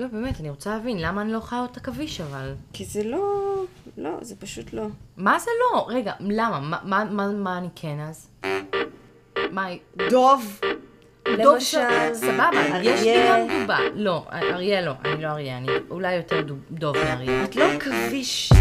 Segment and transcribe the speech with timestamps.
[0.00, 2.54] לא, באמת, אני רוצה להבין, למה אני לא יכולה להיות עכביש אבל?
[2.72, 3.54] כי זה לא...
[3.96, 4.86] לא, זה פשוט לא.
[5.16, 5.86] מה זה לא?
[5.90, 6.60] רגע, למה?
[6.60, 8.28] מה, מה, מה, מה אני כן אז?
[9.50, 9.66] מה,
[10.10, 10.60] דוב!
[11.42, 11.78] דוב למשל,
[12.14, 13.14] ס- סבבה, יש לי.
[13.28, 13.78] גם דובה.
[13.94, 17.44] לא, אריה לא, אני לא אריה, אני אולי יותר דוב- דוב מאריה.
[17.44, 18.52] את לא עכביש.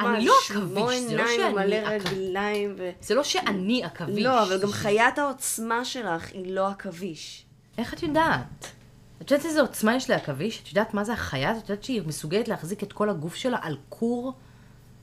[0.00, 2.90] אני לא עכביש, זה לא שאני ומלא עכ- רגליים ו...
[3.00, 4.24] זה לא שאני עכביש.
[4.24, 7.44] לא, אבל גם חיית העוצמה שלך היא לא עכביש.
[7.78, 8.66] איך את יודעת?
[9.22, 10.60] את יודעת איזה עוצמה יש לעכביש?
[10.62, 11.50] את יודעת מה זה החיה?
[11.50, 11.64] הזאת?
[11.64, 14.32] את יודעת שהיא מסוגלת להחזיק את כל הגוף שלה על כור?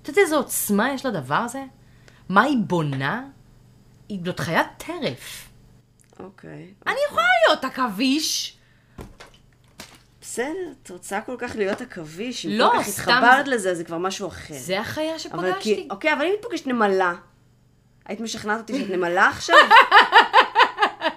[0.01, 1.63] את יודעת איזה עוצמה יש לדבר הזה?
[2.29, 3.23] מה היא בונה?
[4.09, 5.49] היא זאת חיית טרף.
[6.19, 6.73] אוקיי.
[6.87, 8.57] אני יכולה להיות עכביש!
[10.33, 10.47] בסדר,
[10.83, 13.83] את רוצה כל כך להיות עכביש, אם לא, כל כך סתם התחברת זה- לזה, זה
[13.83, 14.53] כבר משהו אחר.
[14.53, 15.59] זה החיה אבל שפגשתי.
[15.75, 17.13] כי, אוקיי, אבל אם את פוגשת נמלה,
[18.05, 19.55] היית משכנעת אותי שאת נמלה עכשיו?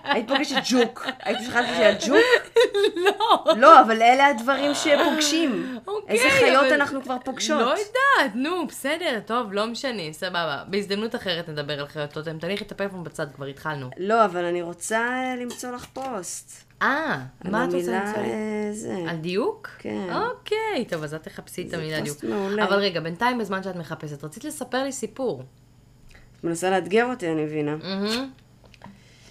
[0.05, 1.07] היית פוגשת ג'וק.
[1.23, 2.53] היית משכנעת אותי שאת ג'וק?
[2.97, 3.45] לא.
[3.57, 5.79] לא, אבל אלה הדברים שפוגשים.
[5.87, 7.61] אוקיי, איזה חיות אבל- אנחנו כבר פוגשות?
[7.61, 10.63] לא יודעת, נו, בסדר, טוב, לא משנה, סבבה.
[10.69, 12.39] בהזדמנות אחרת נדבר על חיות טוטם.
[12.39, 13.91] תניחי את הפלאפון בצד, כבר התחלנו.
[13.99, 15.09] לא, אבל אני רוצה
[15.41, 16.65] למצוא לך פוסט.
[16.83, 19.05] אה, מה את רוצה אה, זה.
[19.09, 19.69] על דיוק?
[19.79, 20.09] כן.
[20.13, 22.09] אוקיי, טוב, אז את תחפשי את זה המילה דיוק.
[22.09, 22.65] פוסט מעולה.
[22.65, 25.43] אבל רגע, בינתיים, בזמן שאת מחפשת, רצית לספר לי סיפור.
[26.39, 27.77] את מנסה לאתגר אותי, אני מבינה.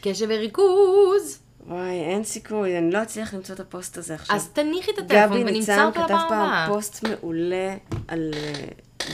[0.02, 1.40] קשב וריכוז.
[1.68, 4.36] וואי, אין סיכוי, אני לא אצליח למצוא את הפוסט הזה עכשיו.
[4.36, 6.68] אז תניחי את הטלפון גבי ונמצא ניצן אותו כתב לפעם פעם הבאה.
[6.68, 7.76] פוסט מעולה
[8.08, 8.66] על אה,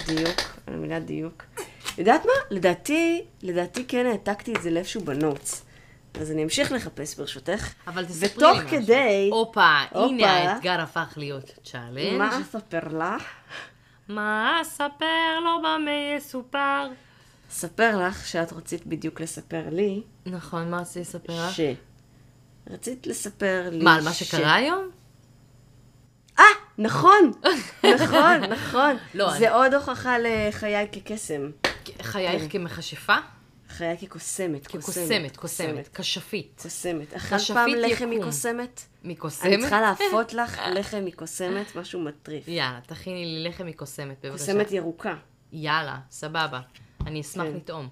[0.08, 1.44] דיוק, על המילה דיוק.
[1.98, 2.32] יודעת מה?
[2.52, 5.66] לדעתי, לדעתי כן העתקתי את זה לאיפשהו ב notes.
[6.20, 7.74] אז אני אמשיך לחפש ברשותך.
[7.88, 8.70] אבל תספרי לי ותוך משהו.
[8.70, 9.80] כדי, הופה.
[9.92, 12.18] הנה האתגר הפך להיות challenge.
[12.18, 13.24] מה אספר לך?
[14.08, 16.88] מה אספר לו במה יסופר?
[17.52, 21.56] אספר לך שאת רצית בדיוק לספר לי, נכון, מה רציתי לספר לך?
[21.56, 21.60] ש...
[22.70, 24.90] רצית לספר לי מה, על מה שקרה היום?
[26.40, 26.44] אה,
[26.78, 27.32] נכון,
[27.96, 28.96] נכון, נכון.
[29.14, 31.50] לא, זה עוד הוכחה לחיי כקסם.
[32.02, 33.16] חייך כמכשפה?
[33.80, 34.68] חיי כקוסמת.
[34.68, 36.60] כקוסמת, קוסמת, כשפית.
[36.64, 37.14] קוסמת.
[37.14, 38.10] אכלת פעם לחם.
[38.10, 38.82] מכוסמת?
[39.04, 39.46] מכוסמת?
[39.46, 42.48] אני צריכה לאפות לך לחם מכוסמת, משהו מטריף.
[42.48, 44.46] יאללה, תכיני לי לחם מכוסמת, בבקשה.
[44.46, 45.16] כוסמת ירוקה.
[45.52, 46.60] יאללה, סבבה.
[47.08, 47.54] אני אשמח כן.
[47.56, 47.88] לטעום.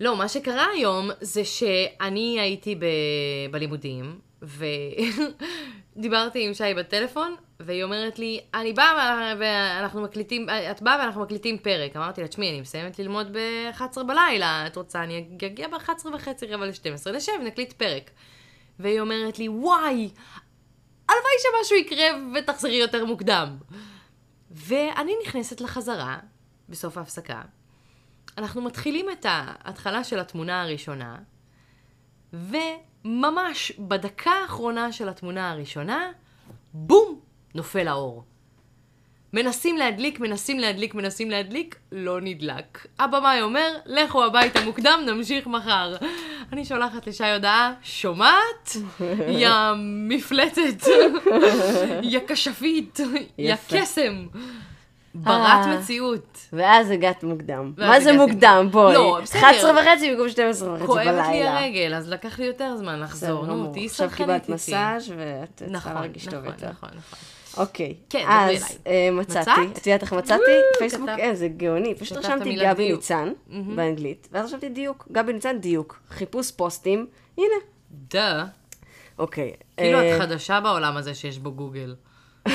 [0.00, 2.84] לא, מה שקרה היום זה שאני הייתי ב...
[3.50, 4.18] בלימודים,
[5.96, 7.34] ודיברתי עם שי בטלפון,
[7.64, 11.96] והיא אומרת לי, אני באה ואנחנו מקליטים, את באה ואנחנו מקליטים פרק.
[11.96, 16.66] אמרתי לה, תשמעי, אני מסיימת ללמוד ב-11 בלילה, את רוצה, אני אגיע ב-11 וחצי, רבע
[16.66, 18.10] ל-12, נשב, נקליט פרק.
[18.78, 20.10] והיא אומרת לי, וואי,
[21.08, 23.56] הלוואי שמשהו יקרה ותחזרי יותר מוקדם.
[24.50, 26.18] ואני נכנסת לחזרה,
[26.68, 27.42] בסוף ההפסקה.
[28.38, 31.18] אנחנו מתחילים את ההתחלה של התמונה הראשונה,
[32.32, 36.12] וממש בדקה האחרונה של התמונה הראשונה,
[36.74, 37.20] בום,
[37.54, 38.24] נופל האור.
[39.32, 42.86] מנסים להדליק, מנסים להדליק, מנסים להדליק, לא נדלק.
[42.98, 45.96] הבמאי אומר, לכו הביתה מוקדם, נמשיך מחר.
[46.52, 48.76] אני שולחת לשי הודעה, שומעת?
[49.28, 49.50] יא
[50.08, 50.86] מפלצת,
[52.02, 53.00] יא כשפית,
[53.38, 53.54] יא.
[53.68, 54.26] קסם.
[55.14, 55.76] ברת אה.
[55.78, 56.38] מציאות.
[56.52, 57.72] ואז הגעת מוקדם.
[57.78, 58.68] מה זה מוקדם?
[58.70, 58.94] בואי.
[58.94, 59.38] לא, בסדר.
[59.38, 61.12] 11 וחצי במקום 12 וחצי בלילה.
[61.12, 63.46] כואבת לי הרגל, אז לקח לי יותר זמן לחזור.
[63.46, 63.72] נו.
[63.72, 64.52] תהיי עכשיו סלחנית קיבלת איתי.
[64.52, 66.70] מסאז' ואת צריכה נכון, להרגיש טוב נכון, יותר.
[66.70, 67.18] נכון, נכון.
[67.56, 67.94] אוקיי.
[68.10, 69.06] כן, דברי אז אליי.
[69.06, 69.50] אה, מצאתי.
[69.60, 69.76] מצאת?
[69.78, 70.42] את יודעת איך מצאתי?
[70.78, 71.18] פייסבוק, כתבת.
[71.18, 71.94] אין, זה גאוני.
[71.94, 72.92] פשוט רשמתי גבי.
[72.92, 73.32] ניצן.
[73.48, 75.08] באנגלית, ואז רשמתי דיוק.
[75.12, 75.98] גבי ניצן דיוק.
[76.10, 77.06] חיפוש פוסטים,
[77.38, 77.46] הנה.
[77.90, 78.44] דה.
[79.18, 79.52] אוקיי.
[79.76, 81.94] כאילו אה, את חדשה בעולם הזה שיש בו גוגל.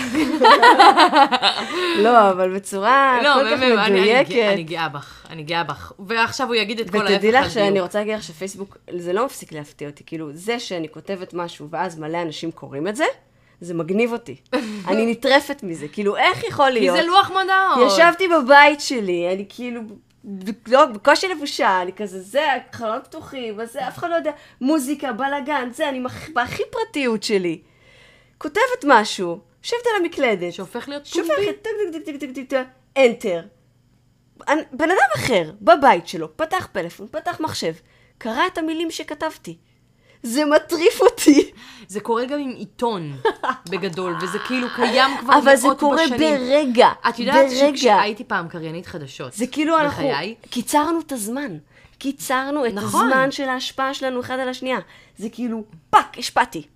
[2.04, 4.94] לא, אבל בצורה לא, כל כך באמת, אני- גאה- מדויקת.
[4.94, 5.92] בך, אני גאה בך.
[6.00, 7.80] ועכשיו הוא יגיד את כל ההפך ותדעי לך על שאני.
[7.82, 10.04] רוצה להגיד לך שפייסבוק, זה לא מפסיק להפתיע אותי.
[10.06, 13.04] כאילו, זה שאני כותבת משהו ואז מלא אנשים קוראים את זה,
[13.62, 14.36] זה מגניב אותי.
[14.88, 15.88] אני נטרפת מזה.
[15.88, 16.98] כאילו, איך יכול כי להיות?
[16.98, 17.92] זה לוח מודעות.
[17.94, 19.82] ישבתי בבית שלי, אני כאילו,
[20.68, 24.32] לא, בקושי לבושה, אני כזה, זה, חלונות פתוחים, וזה, אף אחד לא יודע,
[24.62, 27.62] מוזיקה, בלאגן, זה, אני מח- בהכי פרטיות שלי.
[28.38, 31.28] כותבת משהו, יושבת על המקלדת, שהופך להיות פומבי.
[31.28, 31.70] שופכת, טק
[32.06, 32.64] טק טק טק טק
[32.98, 33.42] enter.
[34.50, 37.74] אנ- בן אדם אחר, בבית שלו, פתח פלאפון, פתח מחשב,
[38.18, 39.58] קרא את המילים שכתבתי.
[40.24, 41.52] זה מטריף אותי.
[41.88, 43.14] זה קורה גם עם עיתון,
[43.70, 45.72] בגדול, וזה כאילו קיים כבר מאות אבל בשנים.
[45.72, 47.78] זה קורה ברגע, את יודעת ברגע.
[47.78, 51.58] שכשהייתי פעם קריינית חדשות, זה כאילו אנחנו בחיי, קיצרנו את הזמן.
[51.98, 53.06] קיצרנו את נכון.
[53.06, 54.80] הזמן של ההשפעה שלנו אחד על השנייה.
[55.18, 56.68] זה כאילו, fuck, השפעתי.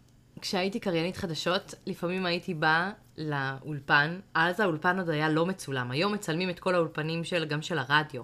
[0.41, 6.49] כשהייתי קריינית חדשות, לפעמים הייתי באה לאולפן, אז האולפן עוד היה לא מצולם, היום מצלמים
[6.49, 8.21] את כל האולפנים של, גם של הרדיו.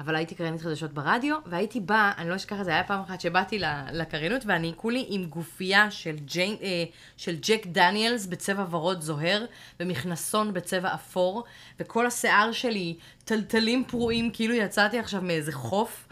[0.00, 3.20] אבל הייתי קריינית חדשות ברדיו, והייתי באה, אני לא אשכח את זה, היה פעם אחת
[3.20, 3.58] שבאתי
[3.92, 6.84] לקריינות, ואני כולי עם גופייה של, ג'יין, אה,
[7.16, 9.44] של ג'ק דניאלס בצבע ורוד זוהר,
[9.80, 11.44] ומכנסון בצבע אפור,
[11.80, 16.06] וכל השיער שלי טלטלים פרועים, כאילו יצאתי עכשיו מאיזה חוף.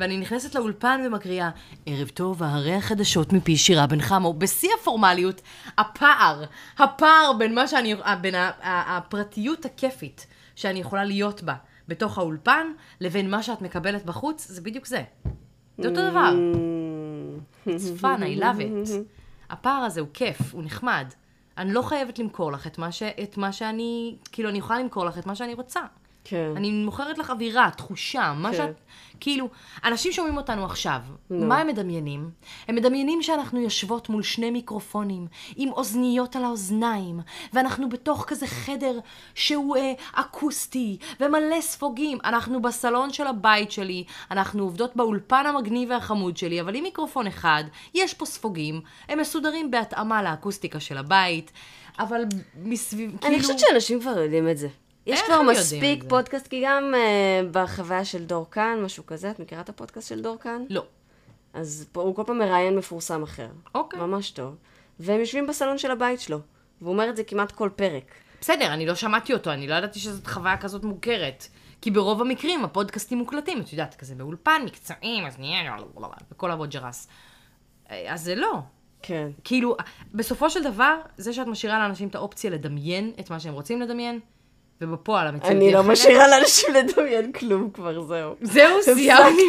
[0.00, 1.50] ואני נכנסת לאולפן ומקריאה,
[1.86, 4.34] ערב טוב, הרי החדשות מפי שירה בן חמו.
[4.34, 5.40] בשיא הפורמליות,
[5.78, 6.44] הפער,
[6.78, 11.54] הפער בין מה שאני, בין הפרטיות הכיפית שאני יכולה להיות בה
[11.88, 12.66] בתוך האולפן,
[13.00, 15.02] לבין מה שאת מקבלת בחוץ, זה בדיוק זה.
[15.78, 16.34] זה אותו דבר.
[17.66, 18.90] It's fun, I love it.
[19.50, 21.06] הפער הזה הוא כיף, הוא נחמד.
[21.58, 23.02] אני לא חייבת למכור לך את מה, ש...
[23.02, 25.80] את מה שאני, כאילו, אני יכולה למכור לך את מה שאני רוצה.
[26.28, 26.52] כן.
[26.56, 28.56] אני מוכרת לך אווירה, תחושה, מה כן.
[28.56, 28.80] שאת...
[29.20, 29.48] כאילו,
[29.84, 30.98] אנשים שומעים אותנו עכשיו,
[31.30, 32.30] מה הם מדמיינים?
[32.68, 35.26] הם מדמיינים שאנחנו יושבות מול שני מיקרופונים,
[35.56, 37.20] עם אוזניות על האוזניים,
[37.52, 38.98] ואנחנו בתוך כזה חדר
[39.34, 42.18] שהוא אה, אקוסטי, ומלא ספוגים.
[42.24, 47.64] אנחנו בסלון של הבית שלי, אנחנו עובדות באולפן המגניב והחמוד שלי, אבל עם מיקרופון אחד,
[47.94, 51.52] יש פה ספוגים, הם מסודרים בהתאמה לאקוסטיקה של הבית,
[51.98, 52.22] אבל
[52.62, 53.34] מסביב, כאילו...
[53.34, 54.68] אני חושבת שאנשים כבר יודעים את זה.
[55.06, 56.04] יש כבר מספיק?
[56.08, 60.22] פודקאסט, כי גם uh, בחוויה של דור כאן, משהו כזה, את מכירה את הפודקאסט של
[60.22, 60.64] דור כאן?
[60.70, 60.84] לא.
[61.54, 63.48] אז פה, הוא כל פעם מראיין מפורסם אחר.
[63.74, 64.00] אוקיי.
[64.00, 64.56] ממש טוב.
[65.00, 66.38] והם יושבים בסלון של הבית שלו.
[66.80, 68.14] והוא אומר את זה כמעט כל פרק.
[68.40, 71.46] בסדר, אני לא שמעתי אותו, אני לא ידעתי שזאת חוויה כזאת מוכרת.
[71.80, 75.76] כי ברוב המקרים הפודקאסטים מוקלטים, את יודעת, כזה באולפן, מקצועיים, אז נהיה...
[76.32, 77.08] וכל הבוג'רס.
[77.88, 78.58] אז זה לא.
[79.02, 79.28] כן.
[79.44, 79.76] כאילו,
[80.14, 84.20] בסופו של דבר, זה שאת משאירה לאנשים את האופציה לדמיין את מה שהם רוצים לדמיין,
[84.80, 85.92] ובפועל המציאות אני היא לא אחרת.
[85.92, 88.34] משאירה לאנשים לדמיין כלום כבר, זהו.
[88.40, 89.42] זהו, סיימתי.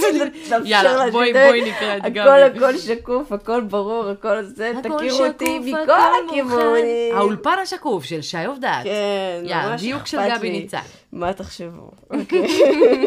[0.66, 1.34] יאללה, בואי.
[1.34, 2.66] בואי נקרא את הכל גבי.
[2.66, 5.94] הכל שקוף, הכל ברור, הכל זה, הכל תכירו אותי מכל הכל
[6.28, 7.16] הכיוונים.
[7.16, 8.84] האולפן השקוף של שי עובדת.
[8.84, 10.52] כן, יאללה, ממש דיוק של אכפת גבי.
[10.52, 10.82] ניצן.
[11.12, 11.92] מה תחשבו?
[12.10, 12.48] אוקיי.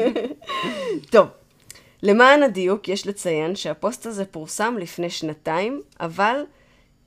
[1.12, 1.26] טוב,
[2.02, 6.44] למען הדיוק יש לציין שהפוסט הזה פורסם לפני שנתיים, אבל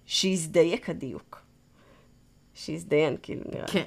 [0.05, 1.41] שיזדייק הדיוק.
[2.55, 3.65] שיזדיין, כאילו, נראה.
[3.65, 3.71] לי.
[3.71, 3.83] כן.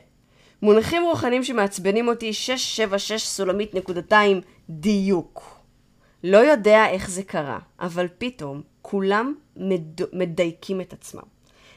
[0.62, 5.60] מונחים רוחניים שמעצבנים אותי 676 סולמית נקודתיים דיוק.
[6.24, 10.00] לא יודע איך זה קרה, אבל פתאום כולם מד...
[10.12, 11.22] מדייקים את עצמם.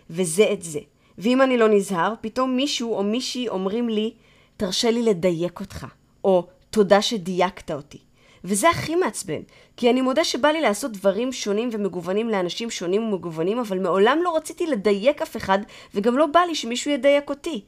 [0.10, 0.80] וזה את זה.
[1.18, 4.14] ואם אני לא נזהר, פתאום מישהו או מישהי אומרים לי,
[4.58, 5.88] תרשה לי לדייק אותך,
[6.24, 7.98] או תודה שדייקת אותי.
[8.44, 9.42] וזה הכי מעצבן,
[9.78, 14.36] כי אני מודה שבא לי לעשות דברים שונים ומגוונים לאנשים שונים ומגוונים, אבל מעולם לא
[14.36, 15.60] רציתי לדייק אף אחד,
[15.96, 17.62] וגם לא בא לי שמישהו ידייק אותי.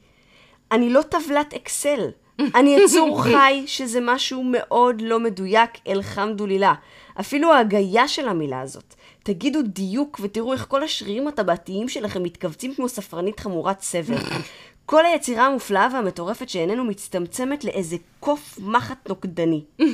[0.72, 2.10] אני לא טבלת אקסל.
[2.54, 6.74] אני יצור חי, שזה משהו מאוד לא מדויק, אלחמדולילה.
[7.20, 8.94] אפילו ההגייה של המילה הזאת.
[9.22, 14.16] תגידו דיוק ותראו איך כל השרירים הטבעתיים שלכם מתכווצים כמו ספרנית חמורת סבל.
[14.86, 19.64] כל היצירה המופלאה והמטורפת שאיננו מצטמצמת לאיזה קוף מחט נוקדני.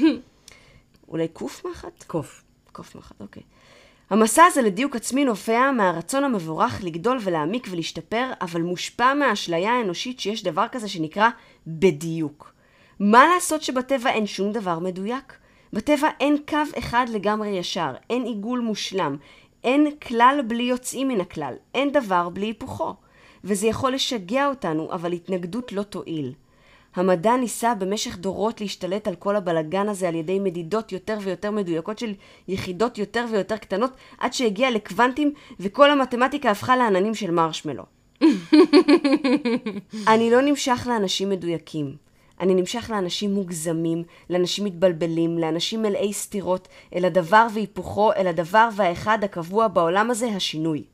[1.09, 2.05] אולי קוף מחט?
[2.07, 2.43] קוף.
[2.73, 3.43] קוף מחט, אוקיי.
[4.11, 10.43] המסע הזה לדיוק עצמי נובע מהרצון המבורך לגדול ולהעמיק ולהשתפר, אבל מושפע מהאשליה האנושית שיש
[10.43, 11.29] דבר כזה שנקרא
[11.67, 12.53] בדיוק.
[13.01, 15.39] מה לעשות שבטבע אין שום דבר מדויק?
[15.73, 19.17] בטבע אין קו אחד לגמרי ישר, אין עיגול מושלם,
[19.65, 22.95] אין כלל בלי יוצאים מן הכלל, אין דבר בלי היפוכו.
[23.45, 26.33] וזה יכול לשגע אותנו, אבל התנגדות לא תועיל.
[26.97, 31.99] המדע ניסה במשך דורות להשתלט על כל הבלגן הזה על ידי מדידות יותר ויותר מדויקות
[31.99, 32.15] של
[32.49, 37.85] יחידות יותר ויותר קטנות, עד שהגיע לקוונטים וכל המתמטיקה הפכה לעננים של מרשמלו.
[40.13, 41.97] אני לא נמשך לאנשים מדויקים.
[42.41, 49.25] אני נמשך לאנשים מוגזמים, לאנשים מתבלבלים, לאנשים מלאי סתירות, אל הדבר והיפוכו, אל הדבר והאחד
[49.25, 50.85] הקבוע בעולם הזה, השינוי.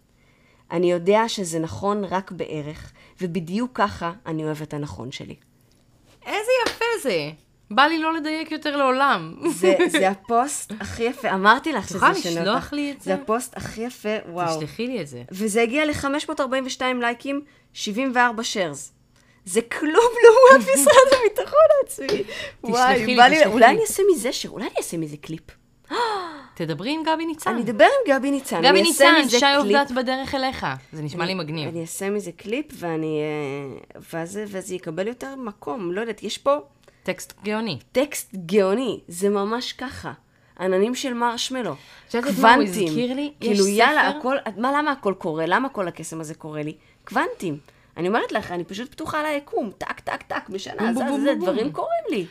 [0.70, 5.34] אני יודע שזה נכון רק בערך, ובדיוק ככה אני אוהב את הנכון שלי.
[6.26, 7.30] איזה יפה זה.
[7.70, 9.34] בא לי לא לדייק יותר לעולם.
[9.50, 12.72] זה, זה הפוסט הכי יפה, אמרתי לך שזה ישנה לשלוח אותך.
[12.72, 13.04] לי את זה?
[13.04, 14.56] זה הפוסט הכי יפה, וואו.
[14.58, 15.22] תשלחי לי את זה.
[15.30, 17.40] וזה הגיע ל-542 לייקים,
[17.72, 18.92] 74 shares.
[19.44, 22.22] זה כלום לעומת משרד הביטחון העצמי.
[22.64, 23.72] וואי, לי, בא לי, תשלחי אולי לי.
[23.72, 25.42] אני אעשה מזה שיר, אולי אני אעשה מזה קליפ.
[26.54, 27.50] תדברי עם גבי ניצן.
[27.50, 29.46] אני אדבר עם גבי ניצן, גבי אני ניצן, שי.
[29.58, 30.66] עובדת בדרך אליך.
[30.92, 31.68] זה נשמע לי מגניב.
[31.68, 33.20] אני אעשה מזה קליפ ואני...
[33.20, 36.56] אה, ואז וזה יקבל יותר מקום, לא יודעת, יש פה
[37.02, 37.78] טקסט גאוני.
[37.92, 40.12] טקסט גאוני, זה ממש ככה.
[40.60, 41.74] עננים של מרשמלו.
[42.36, 42.88] קוונטים.
[43.40, 45.44] כאילו, יאללה, ספר- הכל, מה, למה הכל קורה?
[45.46, 46.74] למה כל הקסם הזה קורה לי?
[47.04, 47.58] קוונטים.
[47.96, 50.48] אני אומרת לך, אני פשוט פתוחה על היקום, טק, טק, טק,
[50.94, 51.72] בום, זה, זה, דברים.
[51.72, 52.26] קורים לי.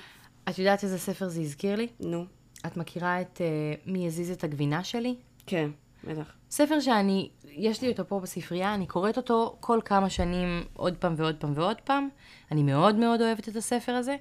[0.50, 1.88] את יודעת איזה ספר זה הזכיר לי?
[2.00, 2.26] נו,
[2.66, 5.16] את מכירה את אה, מי יזיז את הגבינה שלי?
[5.46, 5.70] כן,
[6.04, 6.34] בטח.
[6.52, 11.14] ספר שאני יש לי אותו פה בספרייה, אני קוראת אותו כל כמה שנים עוד פעם
[11.18, 12.10] ועוד פעם ועוד פעם.
[12.52, 14.16] אני מאוד מאוד אוהבת את הספר הזה,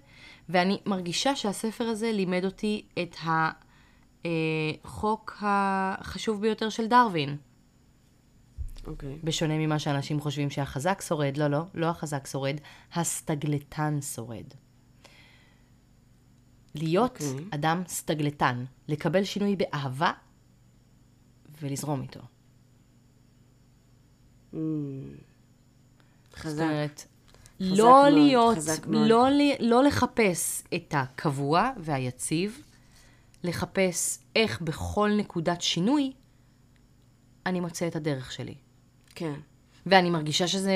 [0.49, 3.17] ואני מרגישה שהספר הזה לימד אותי את
[4.85, 7.37] החוק החשוב ביותר של דרווין.
[8.87, 9.19] אוקיי.
[9.25, 12.57] בשונה ממה שאנשים חושבים שהחזק שורד, לא, לא, לא החזק שורד,
[12.95, 14.45] הסטגלטן שורד.
[16.75, 17.25] להיות okay.
[17.25, 17.45] אוקיי.
[17.51, 20.13] אדם סטגלטן, לקבל שינוי באהבה
[21.63, 22.21] ולזרום איתו.
[24.53, 24.57] Mm.
[26.31, 26.63] זאת חזק.
[26.63, 27.07] אומרת, חזק
[27.61, 29.09] לא מאוד, להיות, חזק מאוד.
[29.09, 29.29] לא,
[29.61, 32.63] לא לחפש את הקבוע והיציב,
[33.45, 36.13] לחפש איך בכל נקודת שינוי
[37.47, 38.55] אני מוצא את הדרך שלי.
[39.15, 39.41] כן.
[39.87, 40.73] ואני מרגישה שזה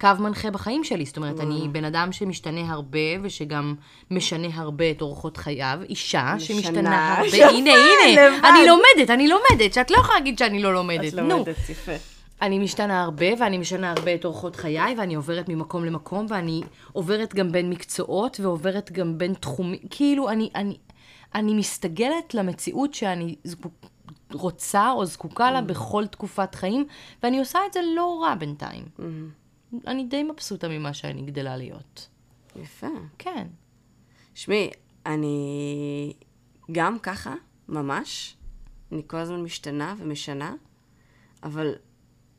[0.00, 1.04] קו מנחה בחיים שלי.
[1.04, 3.74] זאת אומרת, אני בן אדם שמשתנה הרבה, ושגם
[4.10, 5.78] משנה הרבה את אורחות חייו.
[5.88, 6.34] אישה.
[6.38, 7.48] שמשתנה הרבה.
[7.48, 8.48] הנה, הנה.
[8.48, 11.08] אני לומדת, אני לומדת, שאת לא יכולה להגיד שאני לא לומדת.
[11.08, 11.14] את.
[11.14, 11.92] לומדת, יפה.
[12.42, 16.62] אני משתנה הרבה, ואני משנה הרבה את אורחות חיי, ואני עוברת ממקום למקום, ואני
[16.92, 19.78] עוברת גם בין מקצועות, ועוברת גם בין תחומים.
[19.90, 20.76] כאילו, אני, אני,
[21.34, 23.72] אני מסתגלת למציאות שאני זקוק,
[24.34, 26.86] רוצה או זקוקה לה בכל תקופת חיים,
[27.22, 28.84] ואני עושה את זה לא רע בינתיים.
[29.86, 32.08] אני די מבסוטה ממה שאני גדלה להיות.
[32.56, 32.86] יפה.
[33.18, 33.46] כן.
[34.34, 34.70] שמעי,
[35.06, 36.12] אני
[36.72, 37.34] גם ככה,
[37.68, 38.36] ממש.
[38.92, 40.54] אני כל הזמן משתנה ומשנה,
[41.42, 41.74] אבל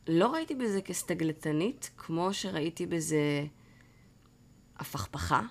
[0.08, 3.46] לא ראיתי בזה כסטגלטנית, כמו שראיתי בזה
[4.76, 5.42] הפכפכה,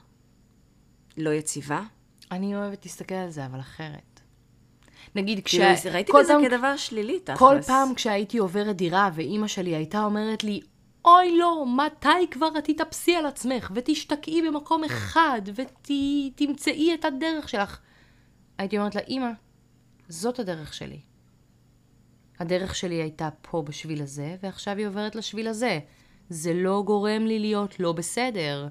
[1.17, 1.81] לא יציבה.
[2.31, 4.14] אני אוהבת להסתכל על זה, אבל אחרת.
[5.15, 5.55] נגיד, כש...
[5.55, 7.39] כאילו, ראיתי כל בזה פעם- כדבר שלילי, תכלס.
[7.39, 10.61] כל פעם כשהייתי עוברת דירה ואימא שלי הייתה אומרת לי,
[11.05, 17.79] אוי לא, מתי כבר את תתאפסי על עצמך ותשתקעי במקום אחד ותמצאי את הדרך שלך?
[18.57, 19.29] הייתי אומרת לה, אימא,
[20.09, 20.99] זאת הדרך שלי.
[22.39, 25.79] הדרך שלי הייתה פה בשביל הזה, ועכשיו היא עוברת לשביל הזה.
[26.29, 28.67] זה לא גורם לי להיות לא בסדר.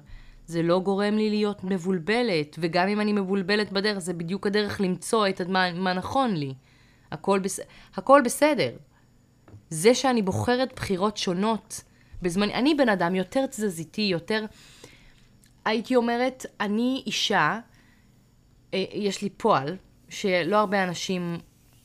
[0.47, 5.27] זה לא גורם לי להיות מבולבלת, וגם אם אני מבולבלת בדרך, זה בדיוק הדרך למצוא
[5.27, 6.53] את מה, מה נכון לי.
[7.11, 7.59] הכל, בס...
[7.95, 8.71] הכל בסדר.
[9.69, 11.83] זה שאני בוחרת בחירות שונות
[12.21, 12.49] בזמן...
[12.49, 14.45] אני בן אדם יותר תזזיתי, יותר...
[15.65, 17.59] הייתי אומרת, אני אישה,
[18.73, 19.77] אה, יש לי פועל,
[20.09, 21.37] שלא הרבה אנשים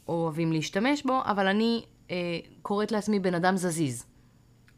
[0.09, 2.17] אוהבים להשתמש בו, אבל אני אה,
[2.63, 4.07] קוראת לעצמי בן אדם זזיז.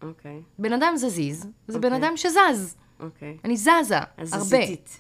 [0.03, 2.09] אוקיי, בן אדם זזיז, זה בן אוקיי.
[2.09, 2.77] אדם שזז.
[3.03, 3.37] אוקיי.
[3.45, 4.45] אני זזה, אז הרבה.
[4.45, 4.99] זזיתית.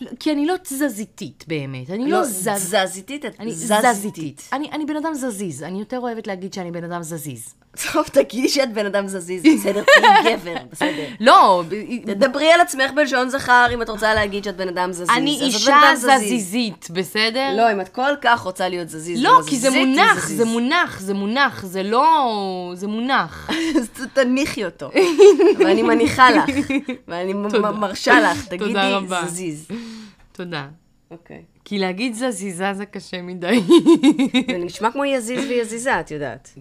[0.00, 2.76] לא, כי אני לא תזזיתית באמת, אני לא, לא, זז...
[2.84, 3.94] זזיתית, את אני זזיתית.
[3.94, 4.48] זזיתית.
[4.52, 7.54] אני, אני בן אדם זזיז, אני יותר אוהבת להגיד שאני בן אדם זזיז.
[7.92, 11.04] טוב, תגידי שאת בן אדם זזיז, בסדר, תהיי גבר, בסדר.
[11.20, 11.62] לא,
[12.06, 15.10] תדברי על עצמך בלשון זכר אם את רוצה להגיד שאת בן אדם זזיז.
[15.10, 15.76] אני אישה.
[15.96, 17.56] זזיזית, בסדר?
[17.56, 19.22] לא, אם את כל כך רוצה להיות זזיז.
[19.22, 20.28] לא, כי זה מונח.
[20.28, 22.72] זה מונח, זה מונח, זה לא...
[22.74, 23.50] זה מונח.
[23.78, 24.90] אז תניחי אותו.
[25.58, 26.50] ואני מניחה לך,
[27.08, 27.32] ואני.
[27.32, 28.92] מרשה לך, תגידי.
[29.26, 29.68] זזיז.
[30.32, 30.66] תודה.
[31.10, 31.42] אוקיי.
[31.64, 33.60] כי להגיד זזיזה זה קשה מדי.
[34.50, 36.54] זה נשמע כמו יזיז ויזיזה, את יודעת.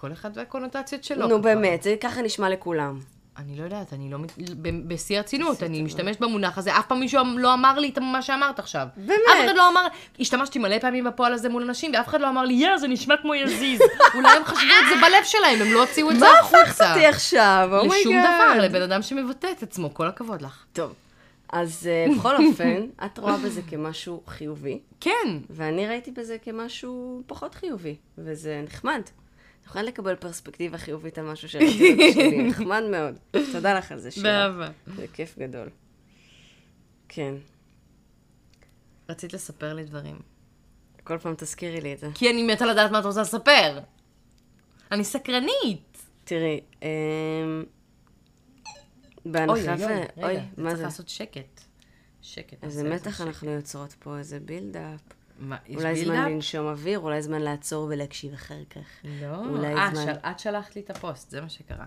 [0.00, 1.26] כל אחד והקונוטציות שלו.
[1.26, 2.98] נו, באמת, זה ככה נשמע לכולם.
[3.38, 4.18] אני לא יודעת, אני לא...
[4.86, 8.58] בשיא הרצינות, אני משתמשת במונח הזה, אף פעם מישהו לא אמר לי את מה שאמרת
[8.58, 8.86] עכשיו.
[8.96, 9.18] באמת?
[9.32, 9.86] אף אחד לא אמר,
[10.20, 13.14] השתמשתי מלא פעמים בפועל הזה מול אנשים, ואף אחד לא אמר לי, יא, זה נשמע
[13.22, 13.80] כמו יזיז.
[14.14, 16.62] אולי הם חשבו את זה בלב שלהם, הם לא הוציאו את זה מה החוצה.
[16.62, 17.68] הפכת אותי עכשיו?
[17.72, 18.00] Oh my God.
[18.00, 20.64] לשום דבר, לבן אדם שמבטא את עצמו, כל הכבוד לך.
[20.72, 20.92] טוב,
[21.52, 25.38] אז אה, בכל אופן, את רואה בזה כמשהו חיובי, כן.
[25.50, 29.02] ואני ראיתי בזה כמשהו פחות חיובי, וזה נחמד.
[29.68, 33.18] יכולה לקבל פרספקטיבה חיובית על משהו שראיתי שלי, נחמד מאוד.
[33.52, 34.48] תודה לך על זה, שירה.
[34.48, 34.70] באהבה.
[34.96, 35.68] זה כיף גדול.
[37.08, 37.34] כן,
[39.08, 40.18] רצית לספר לי דברים.
[41.04, 42.08] כל פעם תזכירי לי את זה.
[42.14, 43.80] כי אני מתה לדעת מה את רוצה לספר.
[44.92, 45.98] אני סקרנית.
[46.24, 46.88] תראי, אמ,
[49.24, 49.84] בהנחה ו...
[49.84, 50.82] אוי, אוי, מה צריך זה?
[50.82, 51.60] לעשות שקט.
[52.22, 52.64] שקט.
[52.64, 55.00] איזה מתח אנחנו יוצרות פה, איזה בילדאפ.
[55.38, 56.30] מה, יש אולי זמן בילדאפ?
[56.30, 58.86] לנשום אוויר, אולי זמן לעצור ולהקשיב אחר כך.
[59.04, 60.04] לא, אולי אה, זמן.
[60.04, 61.86] של- את שלחת לי את הפוסט, זה מה שקרה.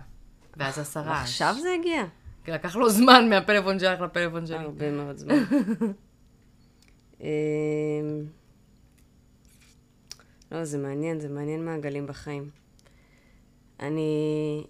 [0.56, 1.20] ואז השרה.
[1.22, 2.02] עכשיו זה הגיע.
[2.48, 4.56] לקח לו זמן מהפלאפון שלך לפלאפון שלי.
[4.56, 5.34] הרבה מאוד זמן.
[7.20, 7.26] אמ,
[10.52, 12.50] לא, זה מעניין, זה מעניין מעגלים בחיים.
[13.80, 14.64] אני,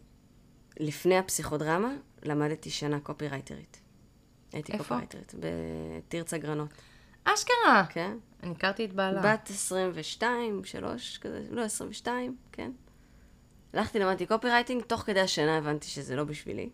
[0.80, 3.80] לפני הפסיכודרמה, למדתי שנה קופירייטרית.
[4.52, 4.78] הייתי?
[4.78, 6.68] קופירייטרית, בתרצה גרנות,
[7.24, 7.84] אשכרה.
[7.88, 8.16] כן?
[8.42, 9.22] אני הכרתי את בעלה.
[9.22, 12.70] בת 22, 3, כזה, לא, 22, כן.
[13.72, 16.70] הלכתי, למדתי קופירייטינג, תוך כדי השנה הבנתי שזה לא בשבילי.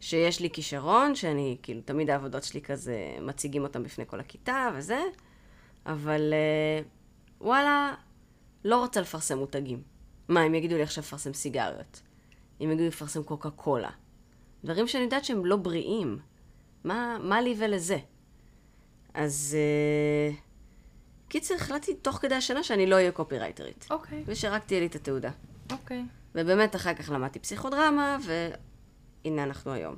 [0.00, 5.00] שיש לי כישרון, שאני, כאילו, תמיד העבודות שלי כזה, מציגים אותם בפני כל הכיתה וזה,
[5.86, 6.82] אבל אה,
[7.40, 7.94] וואלה,
[8.64, 9.82] לא רוצה לפרסם מותגים.
[10.28, 12.02] מה, הם יגידו לי עכשיו לפרסם סיגריות.
[12.60, 13.90] הם יגידו לי לפרסם קוקה קולה.
[14.64, 16.18] דברים שאני יודעת שהם לא בריאים.
[16.84, 17.98] מה, מה לי ולזה?
[19.16, 19.56] אז...
[20.32, 20.46] Uh,
[21.28, 23.86] קיצר, החלטתי תוך כדי השנה שאני לא אהיה קופירייטרית.
[23.90, 25.30] אוקיי, ושרק תהיה לי את התעודה.
[25.72, 26.02] אוקיי.
[26.34, 29.96] ובאמת אחר כך למדתי פסיכודרמה, והנה אנחנו היום.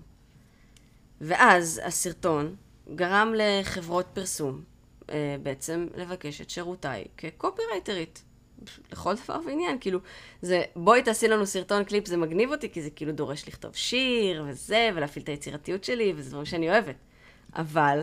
[1.21, 2.57] ואז הסרטון
[2.95, 4.63] גרם לחברות פרסום
[5.11, 8.23] אה, בעצם לבקש את שירותיי כקופירייטרית.
[8.93, 10.01] לכל דבר ועניין, כאילו,
[10.43, 14.45] זה, בואי תעשי לנו סרטון קליפ, זה מגניב אותי, כי זה כאילו דורש לכתוב שיר
[14.49, 16.97] וזה, ולהפעיל את היצירתיות שלי, וזה דברים שאני אוהבת.
[17.55, 18.03] אבל,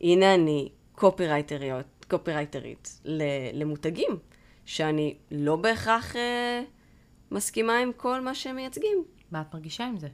[0.00, 3.00] הנה אני קופירייטריות, קופירייטרית
[3.52, 4.18] למותגים,
[4.64, 6.62] שאני לא בהכרח אה,
[7.30, 9.04] מסכימה עם כל מה שהם מייצגים.
[9.30, 10.08] מה את מרגישה עם זה?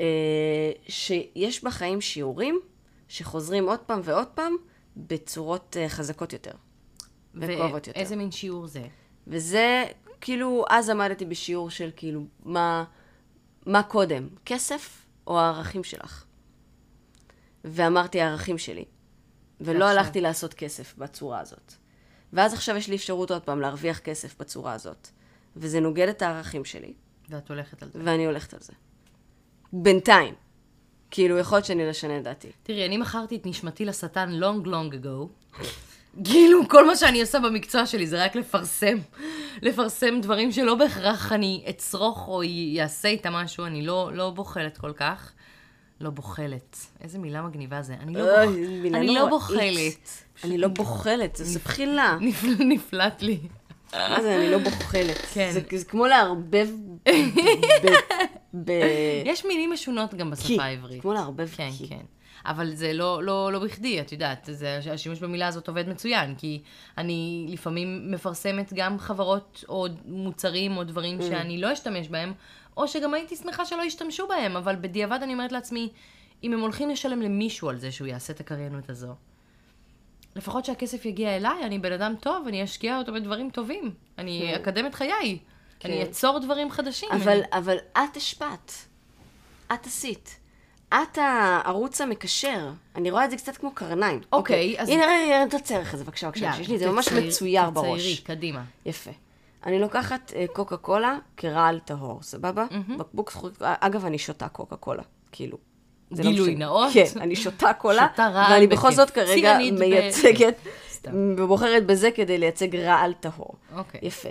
[0.00, 2.60] אה, שיש בחיים שיעורים
[3.08, 4.56] שחוזרים עוד פעם ועוד פעם
[4.96, 6.52] בצורות אה, חזקות יותר.
[7.34, 8.00] וכואבות יותר.
[8.00, 8.86] ואיזה מין שיעור זה?
[9.26, 9.84] וזה,
[10.20, 12.84] כאילו, אז עמדתי בשיעור של כאילו, מה,
[13.66, 16.24] מה קודם, כסף או הערכים שלך?
[17.64, 18.84] ואמרתי הערכים שלי.
[19.60, 19.88] ולא ועכשיו?
[19.88, 21.72] הלכתי לעשות כסף בצורה הזאת.
[22.32, 25.08] ואז עכשיו יש לי אפשרות עוד פעם להרוויח כסף בצורה הזאת.
[25.56, 26.92] וזה נוגד את הערכים שלי,
[27.28, 27.98] ואת הולכת על זה.
[28.04, 28.72] ואני הולכת על זה.
[29.72, 30.34] בינתיים.
[31.10, 32.48] כאילו, יכול להיות שאני לא אשנה את דעתי.
[32.62, 35.48] תראי, אני מכרתי את נשמתי לשטן long long ago.
[36.24, 38.98] כאילו, כל מה שאני עושה במקצוע שלי זה רק לפרסם.
[39.62, 44.92] לפרסם דברים שלא בהכרח אני אצרוך או יעשה איתם משהו, אני לא, לא בוחלת כל
[44.92, 45.32] כך.
[46.00, 46.76] לא בוחלת.
[47.00, 47.94] איזה מילה מגניבה זה.
[48.00, 48.94] אני לא, אוי, בוח...
[48.94, 49.28] אני לא.
[49.28, 50.08] בוחלת.
[50.44, 52.16] אני לא בוחלת, זו בחילה.
[52.20, 53.38] נפ- נפלט לי.
[53.92, 55.16] מה זה, אני לא בוחלת.
[55.32, 55.50] כן.
[55.52, 56.68] זה, זה כמו לערבב
[57.06, 57.10] ב...
[58.64, 58.70] ב...
[59.32, 60.30] יש מילים משונות גם.
[60.30, 61.02] בשפה העברית.
[61.02, 61.70] כמו לערבב כן.
[61.88, 62.00] כן.
[62.46, 66.62] אבל זה לא, לא, לא בכדי, את יודעת, זה, השימוש במילה הזאת עובד מצוין, כי
[66.98, 72.32] אני לפעמים מפרסמת גם חברות או מוצרים או דברים שאני לא אשתמש בהם,
[72.78, 75.88] או שגם הייתי שמחה שלא ישתמשו בהם, אבל בדיעבד אני אומרת לעצמי,
[76.44, 79.14] אם הם הולכים לשלם למישהו על זה שהוא יעשה את הקריינות הזו,
[80.36, 83.94] לפחות שהכסף יגיע אליי, אני בן אדם טוב, אני אשקיע אותו בדברים טובים.
[84.18, 85.38] אני אקדם את חיי.
[85.84, 87.08] אני אצור דברים חדשים.
[87.12, 87.42] אבל, אני...
[87.52, 88.72] אבל את השפעת.
[89.74, 90.36] את עשית.
[90.88, 92.70] את הערוץ המקשר.
[92.96, 94.20] אני רואה את זה קצת כמו קרניים.
[94.32, 96.50] אוקיי, אז- הנה, רגע, תצייר לך את זה, בבקשה, בבקשה.
[96.60, 98.00] יש לי את זה ממש מצויר בראש.
[98.00, 98.64] תציירי, קדימה.
[98.86, 99.10] יפה.
[99.68, 102.66] אני לוקחת אה, קוקה קולה כרעל טהור, סבבה?
[102.98, 105.02] בקבוק זכות, אגב, אני שותה קוקה קולה,
[105.32, 105.58] כאילו.
[106.10, 106.54] לא גילוי.
[106.54, 106.92] נאות.
[106.92, 108.92] כן, אני שותה קולה, שותה רעל ואני בכל.
[108.92, 110.54] זאת כרגע מייצגת.
[111.12, 113.54] ובוחרת בזה כדי לייצג רעל טהור.
[113.76, 114.00] אוקיי.
[114.02, 114.28] יפה.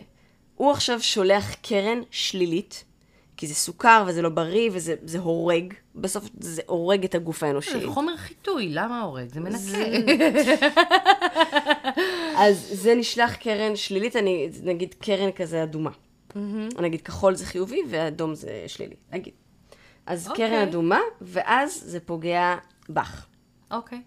[0.55, 2.83] הוא עכשיו שולח קרן שלילית,
[3.37, 7.81] כי זה סוכר וזה לא בריא וזה זה הורג, בסוף זה הורג את הגוף האנושי.
[7.81, 9.33] זה חומר חיטוי, למה הורג?
[9.33, 9.57] זה מנקה.
[12.37, 15.91] אז זה נשלח קרן שלילית, אני נגיד קרן כזה אדומה.
[16.81, 19.33] נגיד כחול זה חיובי ואדום זה שלילי, נגיד.
[20.05, 20.49] אז אוקיי.
[20.49, 22.55] קרן אדומה, ואז זה פוגע
[22.89, 23.25] בך.
[23.71, 24.01] אוקיי.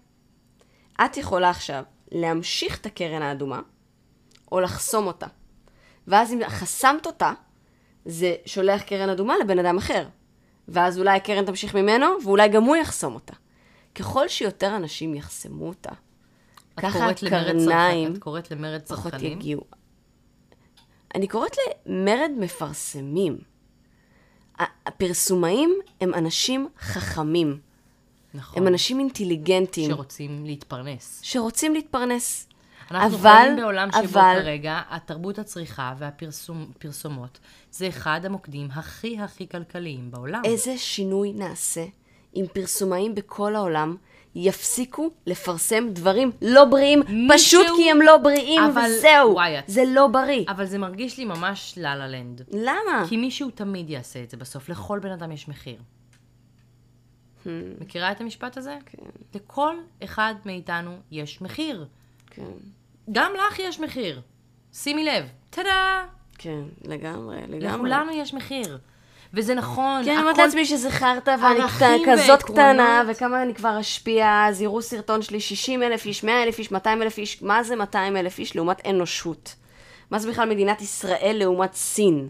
[1.05, 3.61] את יכולה עכשיו להמשיך את הקרן האדומה,
[4.51, 5.27] או לחסום אותה.
[6.07, 7.33] ואז אם חסמת אותה,
[8.05, 10.07] זה שולח קרן אדומה לבן אדם אחר.
[10.67, 13.33] ואז אולי הקרן תמשיך ממנו, ואולי גם הוא יחסום אותה.
[13.95, 15.91] ככל שיותר אנשים יחסמו אותה,
[16.77, 19.31] ככה הקרניים את קוראת למרד פחות צרכנים?
[19.31, 19.61] יגיעו.
[21.15, 21.55] אני קוראת
[21.85, 23.37] למרד מפרסמים.
[24.85, 27.59] הפרסומאים הם אנשים חכמים.
[28.33, 28.61] נכון.
[28.61, 29.89] הם אנשים אינטליגנטים.
[29.91, 31.19] שרוצים להתפרנס.
[31.23, 32.47] שרוצים להתפרנס.
[32.91, 37.39] אנחנו אבל- חיים בעולם שבו אבל- כרגע התרבות הצריכה והפרסומות
[37.71, 40.41] זה אחד המוקדים הכי הכי כלכליים בעולם.
[40.45, 41.85] איזה שינוי נעשה
[42.35, 43.95] אם פרסומאים בכל העולם
[44.35, 49.31] יפסיקו לפרסם דברים לא בריאים, מישהו- פשוט כי הם לא בריאים, אבל- וזהו.
[49.33, 50.45] וואי, את- זה לא בריא.
[50.47, 52.41] אבל זה מרגיש לי ממש לה לה לנד.
[52.53, 53.05] למה?
[53.09, 55.75] כי מישהו תמיד יעשה את זה בסוף, לכל בן אדם יש מחיר.
[57.81, 58.77] מכירה את המשפט הזה?
[58.85, 58.97] כן,
[59.35, 61.85] לכל אחד מאיתנו יש מחיר.
[62.29, 62.43] כן,
[63.11, 64.21] גם לך יש מחיר.
[64.73, 65.25] שימי לב.
[65.49, 66.05] טאדה!
[66.37, 67.59] כן, לגמרי, לגמרי.
[67.59, 68.77] לכולנו יש מחיר.
[69.33, 70.05] וזה נכון.
[70.05, 72.43] כן, אני אומרת לעצמי שזה חרטא, ואני כזאת.
[72.43, 76.71] קטנה, וכמה אני כבר אשפיע, אז יראו סרטון שלי 60 אלף איש, 100 אלף איש,
[76.71, 79.55] 200 אלף איש, מה זה 200 אלף איש לעומת אנושות?
[80.11, 82.29] מה זה בכלל מדינת ישראל לעומת סין?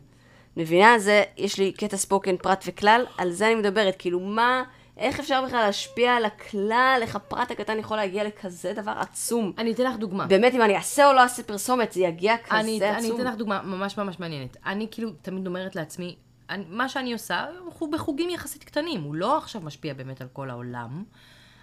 [0.57, 0.99] מבינה?
[0.99, 4.63] זה, יש לי קטע ספוקן פרט וכלל, על זה אני מדברת, כאילו מה,
[4.97, 9.51] איך אפשר בכלל להשפיע על הכלל, איך הפרט הקטן יכול להגיע לכזה דבר עצום?
[9.57, 10.25] אני אתן לך דוגמה.
[10.25, 13.21] באמת, אם אני אעשה או לא אעשה פרסומת, זה יגיע כזה אני, אני עצום.
[13.21, 14.57] אתן לך דוגמה ממש ממש מעניינת.
[14.65, 16.15] אני כאילו תמיד אומרת לעצמי,
[16.51, 17.45] אני, מה שאני עושה
[17.79, 21.03] הוא בחוגים יחסית קטנים, הוא לא עכשיו משפיע באמת על כל העולם,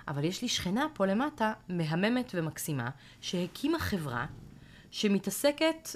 [0.08, 4.26] אבל יש לי שכנה פה למטה, מהממת ומקסימה, שהקימה חברה
[4.90, 5.88] שמתעסקת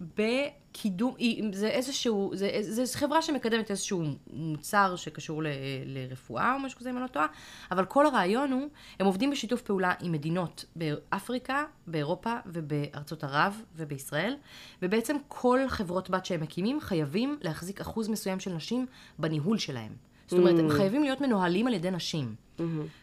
[0.00, 1.14] בקידום,
[1.52, 5.46] זה איזשהו, זה, זה, זה חברה שמקדמת איזשהו מוצר שקשור ל,
[5.84, 7.26] לרפואה או משהו כזה, אם אני לא טועה,
[7.70, 8.68] אבל כל הרעיון הוא,
[9.00, 14.36] הם עובדים בשיתוף פעולה עם מדינות באפריקה, באירופה ובארצות ערב ובישראל,
[14.82, 18.86] ובעצם כל חברות בת שהם מקימים חייבים להחזיק אחוז מסוים של נשים
[19.18, 19.92] בניהול שלהם.
[20.26, 22.34] זאת אומרת, הם חייבים להיות מנוהלים על ידי נשים.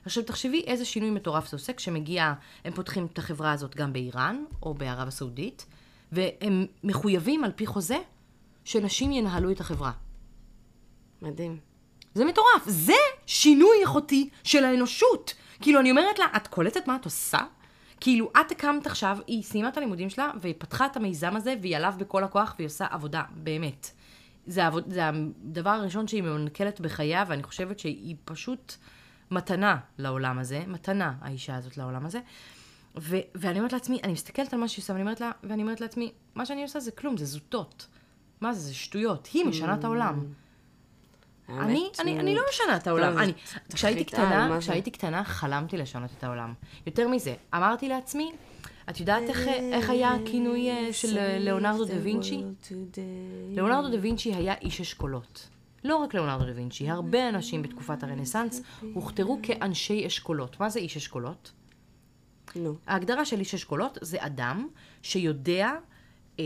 [0.05, 2.33] עכשיו, תחשבי איזה שינוי מטורף זה עושה כשמגיע,
[2.65, 5.65] הם פותחים את החברה הזאת גם באיראן או בערב הסעודית,
[6.11, 7.97] והם מחויבים על פי חוזה
[8.65, 9.91] שנשים ינהלו את החברה.
[11.21, 11.57] מדהים.
[12.13, 12.63] זה מטורף.
[12.65, 12.93] זה
[13.25, 15.33] שינוי איכותי של האנושות.
[15.61, 17.39] כאילו, אני אומרת לה, את קולטת מה את עושה?
[17.99, 21.77] כאילו, את הקמת עכשיו, היא סיימה את הלימודים שלה, והיא פתחה את המיזם הזה, והיא
[21.77, 23.91] עליו בכל הכוח, והיא עושה עבודה, באמת.
[24.47, 28.73] זה, העבוד, זה הדבר הראשון שהיא מנכלת בחייה, ואני חושבת שהיא פשוט
[29.31, 32.19] מתנה לעולם הזה, מתנה, האישה הזאת לעולם הזה.
[32.99, 35.81] ו- ואני אומרת לעצמי, אני מסתכלת על מה שהיא עושה, ואני אומרת לה, ואני אומרת
[35.81, 37.87] לעצמי, מה שאני עושה זה כלום, זה זוטות.
[38.41, 39.29] מה זה, זה שטויות.
[39.33, 40.25] היא משנה את העולם.
[41.49, 43.17] אני, אני, אה, אני לא משנה את העולם.
[43.17, 43.33] אני,
[43.73, 44.57] כשהייתי על, קטנה?
[44.59, 46.53] כשהייתי קטנה, חלמתי לשנות את העולם.
[46.85, 48.31] יותר מזה, אמרתי לעצמי,
[48.89, 52.43] את יודעת איך, איך היה הכינוי אה, של אה, ליאונרדו דה וינצ'י?
[53.49, 55.49] ליאונרדו דה וינצ'י היה איש אשכולות.
[55.83, 58.61] לא רק ליאונרדו דה וינצ'י, הרבה אנשים בתקופת הרנסאנס
[58.93, 60.59] הוכתרו כאנשי אשכולות.
[60.59, 61.51] מה זה איש אשכולות?
[62.57, 62.75] נו.
[62.87, 64.67] ההגדרה של איש אשכולות זה אדם
[65.01, 65.71] שיודע,
[66.39, 66.45] אה,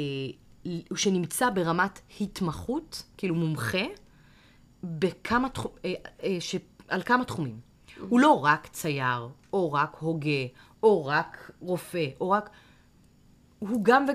[0.96, 3.86] שנמצא ברמת התמחות, כאילו מומחה,
[4.84, 5.94] בכמה תחום, אה,
[6.24, 6.56] אה, ש,
[6.88, 7.60] על כמה תחומים.
[8.10, 10.46] הוא לא רק צייר, או רק הוגה,
[10.84, 12.50] או רק רופא, או רק...
[13.60, 14.06] הוא גם,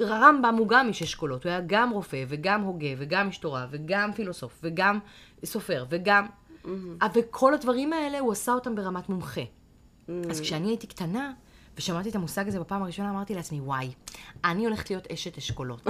[0.00, 4.12] רמב"ם הוא גם איש אשכולות, הוא היה גם רופא, וגם הוגה, וגם איש תורה, וגם
[4.12, 4.98] פילוסוף, וגם
[5.44, 6.26] סופר, וגם...
[7.14, 9.40] וכל הדברים האלה, הוא עשה אותם ברמת מומחה.
[10.30, 11.32] אז כשאני הייתי קטנה,
[11.76, 13.90] ושמעתי את המושג הזה בפעם הראשונה, אמרתי לעצמי, וואי,
[14.44, 15.86] אני הולכת להיות אשת אשכולות.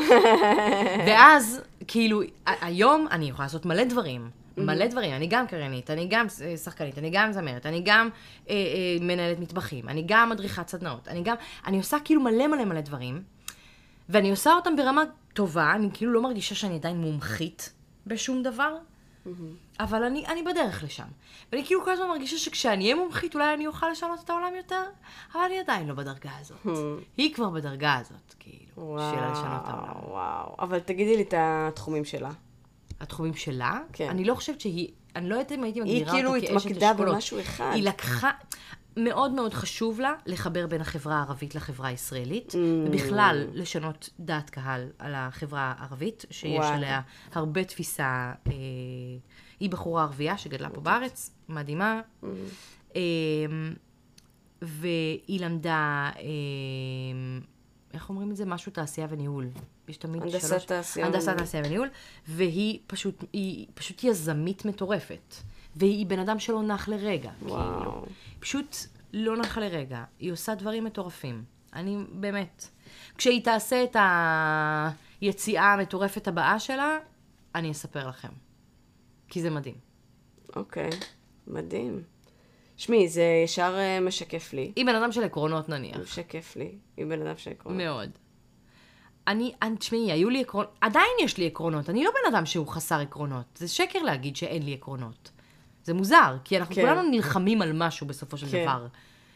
[1.07, 4.31] ואז, כאילו, היום אני יכולה לעשות מלא דברים.
[4.57, 8.09] מלא דברים, אני גם קריינית, אני גם אה, שחקנית, אני גם זמרת, אני גם
[8.49, 12.65] אה, אה, מנהלת מטבחים, אני גם מדריכת סדנאות, אני גם, אני עושה כאילו מלא מלא
[12.65, 13.23] מלא דברים,
[14.09, 15.03] ואני עושה אותם ברמה
[15.35, 17.73] טובה, אני כאילו לא מרגישה שאני עדיין מומחית
[18.07, 18.77] בשום דבר,
[19.81, 21.05] אבל אני, אני בדרך לשם.
[21.53, 24.83] ואני כאילו כל הזמן מרגישה שכשאני אהיה מומחית, אולי אני אוכל לשנות את העולם יותר,
[25.33, 26.67] אבל אני עדיין לא בדרגה הזאת.
[27.17, 29.91] היא כבר בדרגה הזאת, כאילו, של לשנות את העולם.
[29.91, 30.55] וואו, וואו.
[30.59, 32.31] אבל תגידי לי את התחומים שלה.
[33.01, 34.09] התחומים שלה, כן.
[34.09, 37.15] אני לא חושבת שהיא, אני לא יודעת אם הייתי מגדירה כאילו אותה כאשת התמקדה אשכולות.
[37.15, 37.71] במשהו אחד.
[37.75, 38.31] היא לקחה,
[38.99, 42.57] מאוד מאוד חשוב לה לחבר בין החברה הערבית לחברה הישראלית, Mm.
[42.89, 46.75] ובכלל לשנות דעת קהל על החברה הערבית, שיש וואלה.
[46.77, 47.01] עליה
[47.33, 48.05] הרבה תפיסה,
[48.47, 48.53] אה,
[49.61, 52.27] היא בחורה ערבייה שגדלה פה בארץ, מדהימה, Mm.
[52.97, 53.01] אה,
[54.63, 56.23] והיא למדה, אה,
[57.95, 58.45] איך אומרים את זה?
[58.45, 59.47] משהו תעשייה וניהול.
[59.89, 60.65] יש תמיד הנדסת שלוש...
[60.65, 61.37] תעשייה הנדסת.
[61.39, 61.89] תעשייה וניהול,
[62.29, 65.35] והיא פשוט, היא פשוט יזמית מטורפת.
[65.79, 67.79] והיא בן אדם שלא נח לרגע, וואו.
[67.81, 68.07] כאילו.
[68.41, 68.77] פשוט
[69.13, 70.05] לא נחה לרגע.
[70.19, 71.45] היא עושה דברים מטורפים.
[71.75, 72.69] אני, באמת.
[73.17, 73.97] כשהיא תעשה את
[75.21, 76.99] היציאה המטורפת הבאה שלה,
[77.55, 78.29] אני אספר לכם.
[79.29, 79.75] כי זה מדהים.
[80.57, 80.91] אוקיי,
[81.47, 82.03] מדהים.
[82.77, 84.73] שמי, זה ישר אה, משקף לי.
[84.77, 85.97] היא בן אדם של עקרונות נניח.
[85.97, 86.73] משקף לי.
[86.97, 87.83] היא בן אדם של עקרונות.
[87.83, 88.11] מאוד.
[89.29, 91.91] אני- תשמעי, היו לי עקרונות, עדיין יש לי עקרונות.
[91.91, 93.45] אני לא בן אדם שהוא חסר עקרונות.
[93.57, 95.31] זה שקר להגיד שאין לי עקרונות.
[95.89, 96.81] זה מוזר, כי אנחנו כן.
[96.81, 98.63] כולנו נלחמים על משהו בסופו של כן.
[98.63, 98.87] דבר.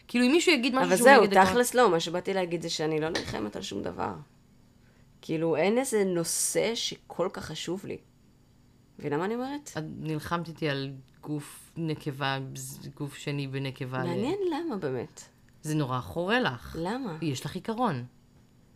[0.08, 1.52] כאילו, אם מישהו יגיד משהו אבל שהוא זהו, נגד עקרונות...
[1.52, 4.12] תכלס לא, מה שבאתי להגיד זה שאני לא נלחמת על שום דבר.
[5.22, 7.96] כאילו, אין איזה נושא שכל כך חשוב לי.
[8.98, 9.70] מבינה מה אני אומרת?
[9.78, 10.90] את נלחמת איתי על
[11.22, 12.38] גוף נקבה,
[12.96, 13.98] גוף שני בנקבה.
[13.98, 15.22] ל- מעניין למה באמת.
[15.62, 16.76] זה נורא חורה לך.
[16.78, 17.16] למה?
[17.22, 18.04] יש לך עיקרון.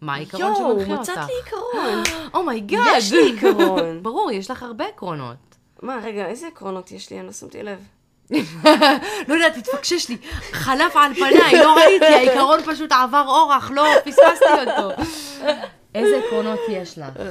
[0.00, 0.88] מה העיקרון שמנחה יואו, אותך?
[1.00, 2.02] מצאת לי עיקרון.
[2.40, 2.80] Oh my God.
[2.96, 4.02] יש לי עיקרון.
[4.02, 5.36] ברור, יש לך הרבה עקרונות.
[5.82, 7.18] מה, רגע, איזה עקרונות יש לי?
[7.18, 7.78] אני לא שמתי לב.
[9.28, 10.16] לא יודעת, תתפקשש לי.
[10.52, 15.02] חלף על פניי, לא ראיתי, העיקרון פשוט עבר אורח, לא פספסתי אותו.
[15.94, 17.22] איזה עקרונות יש לך?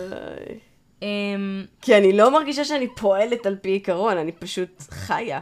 [1.01, 5.39] אמ, כי אני לא מרגישה שאני פועלת על פי עיקרון, אני פשוט חיה.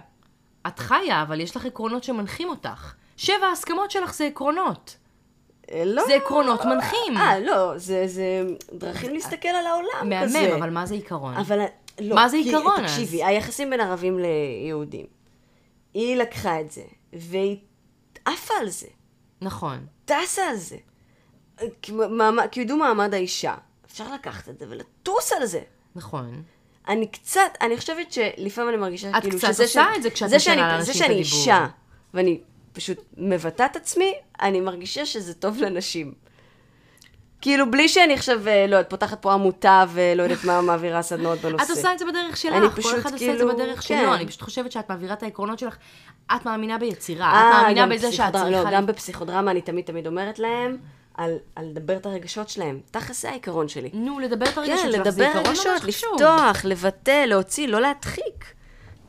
[0.67, 2.93] את חיה, אבל יש לך עקרונות שמנחים אותך.
[3.17, 4.95] שבע ההסכמות שלך זה עקרונות.
[5.71, 6.03] אה, לא.
[6.07, 7.17] זה עקרונות מנחים.
[7.17, 10.39] אה, לא, זה, זה דרכים להסתכל על העולם כזה.
[10.39, 11.37] מהמם, אבל מה זה עיקרון?
[11.37, 11.65] אבל
[12.01, 12.15] לא.
[12.15, 12.91] מה זה כי- עיקרון, אז?
[12.91, 15.05] תקשיבי, היחסים בין ערבים ליהודים.
[15.93, 16.81] היא לקחה את זה,
[17.13, 17.57] והיא
[18.25, 18.87] עפה על זה,
[19.41, 19.85] נכון.
[20.05, 20.77] טסה על זה.
[22.51, 23.55] קידום מעמד האישה.
[23.85, 25.61] אפשר לקחת את זה ולטוס על זה.
[25.95, 26.43] נכון.
[26.87, 30.09] אני קצת, אני חושבת שלפעמים אני מרגישה את כאילו קצת שזה עושה ש- את זה
[30.09, 31.39] כשאת זה נותנת שאני- לאנשים זה את שאני הדיבור.
[31.39, 31.67] אישה,
[32.13, 32.41] ואני
[32.73, 36.13] פשוט מבטאת את עצמי, אני מרגישה שזה טוב לנשים.
[37.43, 41.39] כאילו, בלי שאני עכשיו, אה, לא יודעת, פותחת פה עמותה ולא יודעת מה, מעבירה סדנאות
[41.39, 41.63] בנושא.
[41.63, 43.81] את עושה את זה בדרך שלך, אני כל פשוט אחד עושה את זה כאילו, בדרך
[43.87, 44.01] כן.
[44.03, 44.13] שלו.
[44.13, 45.77] אני פשוט חושבת שאת מעבירה את העקרונות שלך.
[46.35, 48.49] את מאמינה ביצירה, את אה, מאמינה בזה שאת צריכה...
[48.49, 50.77] לא, גם בפסיכודרמה אני תמיד תמיד אומרת להם
[51.13, 52.79] על, על לדבר את הרגשות שלהם.
[52.91, 53.89] תכל'ס זה העיקרון שלי.
[53.93, 56.13] נו, לדבר את הרגשות כן, שלך, זה לדבר עיקרון רגשות, ממש חשוב.
[56.13, 58.45] לפתוח, לבטא, להוציא, לא להדחיק.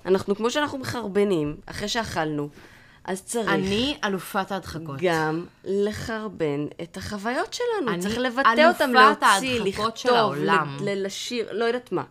[0.06, 2.48] אנחנו, כמו שאנחנו מחרבנים, אחרי שאכלנו,
[3.04, 4.96] אז צריך אני אלופת ההדחקות.
[4.98, 7.92] גם לחרבן את החוויות שלנו.
[7.92, 10.76] אני צריך לבטא אותם, להוציא, לכתוב, העולם.
[10.80, 12.04] ל- לשיר, לא יודעת מה.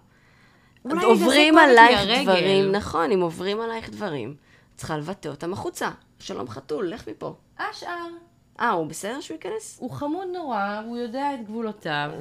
[1.04, 2.22] עוברים עלייך.
[2.24, 4.36] דברים, נכון, אם עוברים עלייך דברים,
[4.76, 5.90] צריכה לבטא אותם החוצה.
[6.20, 7.36] שלום חתול, לך מפה.
[7.60, 8.08] השאר.
[8.60, 9.78] אה, הוא בסדר שהוא ייכנס?
[9.80, 12.12] הוא חמוד נורא, הוא יודע את גבולותיו.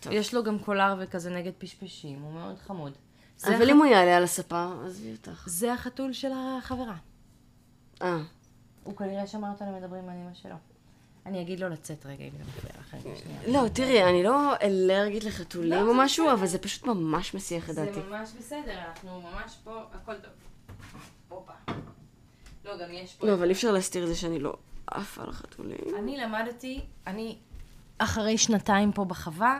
[0.00, 0.12] טוב.
[0.12, 2.92] יש לו גם קולר וכזה נגד פשפשים, הוא מאוד חמוד.
[3.44, 3.68] אבל הח...
[3.70, 5.44] אם הוא יעלה על הספה, עזבי אותך.
[5.46, 6.94] זה החתול של החברה.
[8.02, 8.18] אה,
[8.84, 10.54] הוא כנראה שמע אותנו מדברים על אמא שלו.
[11.26, 12.94] אני אגיד לו לצאת רגע, אם זה מפריע לך.
[12.94, 13.62] רגע, שנייה.
[13.62, 17.84] לא, תראי, אני לא אלרגית לחתולים או משהו, אבל זה פשוט ממש מסיח את זה
[17.84, 18.00] דעתי.
[18.10, 20.32] ממש בסדר, אנחנו ממש פה, הכל טוב.
[21.28, 21.52] הופה.
[22.64, 23.26] לא, גם יש פה...
[23.26, 24.56] לא, אבל אי אפשר להסתיר את זה שאני לא
[24.86, 25.78] עפה על החתולים.
[25.98, 27.38] אני למדתי, אני
[27.98, 29.58] אחרי שנתיים פה בחווה,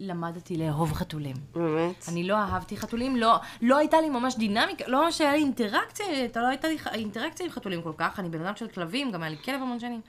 [0.00, 1.36] למדתי לאהוב חתולים.
[1.54, 2.04] באמת?
[2.08, 6.06] אני לא אהבתי חתולים, לא, לא הייתה לי ממש דינמיקה, לא ממש היה לי אינטראקציה,
[6.36, 9.30] לא הייתה לי אינטראקציה עם חתולים כל כך, אני בן אדם של כלבים, גם היה
[9.30, 10.00] לי כלב המון שנים,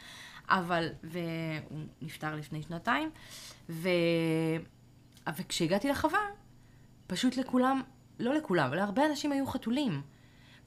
[0.49, 3.09] אבל, והוא נפטר לפני שנתיים,
[3.69, 3.89] ו...
[5.37, 6.19] וכשהגעתי לחווה,
[7.07, 7.81] פשוט לכולם,
[8.19, 10.01] לא לכולם, אבל להרבה אנשים היו חתולים.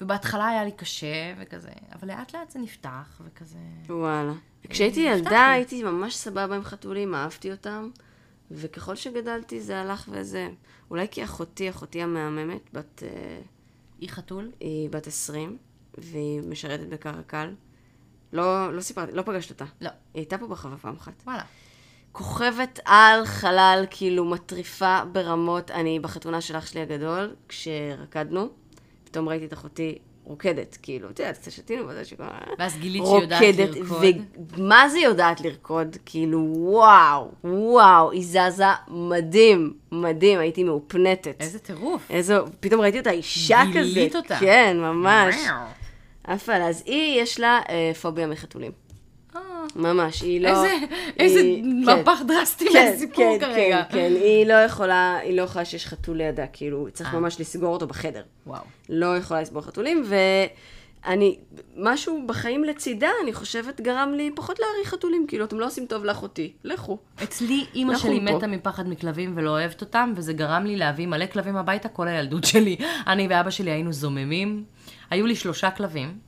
[0.00, 3.58] ובהתחלה היה לי קשה וכזה, אבל לאט לאט זה נפתח וכזה...
[3.88, 4.32] וואלה.
[4.68, 5.54] כשהייתי נפתח ילדה לי.
[5.54, 7.90] הייתי ממש סבבה עם חתולים, אהבתי אותם,
[8.50, 10.48] וככל שגדלתי זה הלך וזה.
[10.90, 13.40] אולי כי אחותי, אחותי המהממת, בת, אה,
[13.98, 14.50] היא חתול?
[14.60, 15.58] היא בת 20,
[15.98, 17.54] והיא משרתת בקרקל.
[18.32, 19.64] לא, לא סיפרתי, לא פגשת אותה.
[19.80, 19.88] לא.
[19.88, 21.22] היא הייתה פה בחווה פעם אחת.
[21.24, 21.42] וואלה.
[22.12, 25.70] כוכבת על חלל, כאילו מטריפה ברמות.
[25.70, 28.48] אני בחתונה של אח שלי הגדול, כשרקדנו,
[29.04, 32.24] פתאום ראיתי את אחותי רוקדת, כאילו, את יודעת, קצת שתינו בזה שכל...
[32.58, 34.04] ואז גילית שהיא יודעת לרקוד.
[34.56, 35.96] ומה זה יודעת לרקוד?
[36.06, 41.36] כאילו, וואו, וואו, היא זזה מדהים, מדהים, הייתי מאופנטת.
[41.40, 42.10] איזה טירוף.
[42.10, 43.80] איזה, פתאום ראיתי אותה אישה כזה.
[43.80, 44.36] גילית אותה.
[44.40, 45.34] כן, ממש.
[46.24, 46.54] עפה.
[46.54, 48.72] אז היא, יש לה אה, פוביה מחתולים.
[49.76, 50.64] ממש, היא לא...
[51.18, 51.96] איזה, היא- כן.
[51.96, 53.82] מהפך דרסטי כן, מהסיפור כן, כרגע.
[53.88, 57.20] כן, כן, היא לא יכולה, היא לא יכולה שיש חתול לידה, כאילו, צריך אה.
[57.20, 58.22] ממש לסגור אותו בחדר.
[58.46, 58.62] וואו.
[58.88, 60.04] לא יכולה לסבור חתולים,
[61.04, 61.38] ואני,
[61.76, 66.04] משהו בחיים לצידה, אני חושבת, גרם לי פחות להעריך חתולים, כאילו, אתם לא עושים טוב
[66.04, 66.98] לאחותי, לכו.
[67.22, 68.20] אצלי אימא שלי.
[68.20, 72.44] מתה מפחד מכלבים ולא אוהבת אותם, וזה גרם לי להביא מלא כלבים הביתה כל הילדות
[72.44, 72.76] שלי.
[73.06, 74.64] אני ואבא שלי היינו זוממים.
[75.10, 76.18] היו לי שלושה כלבים.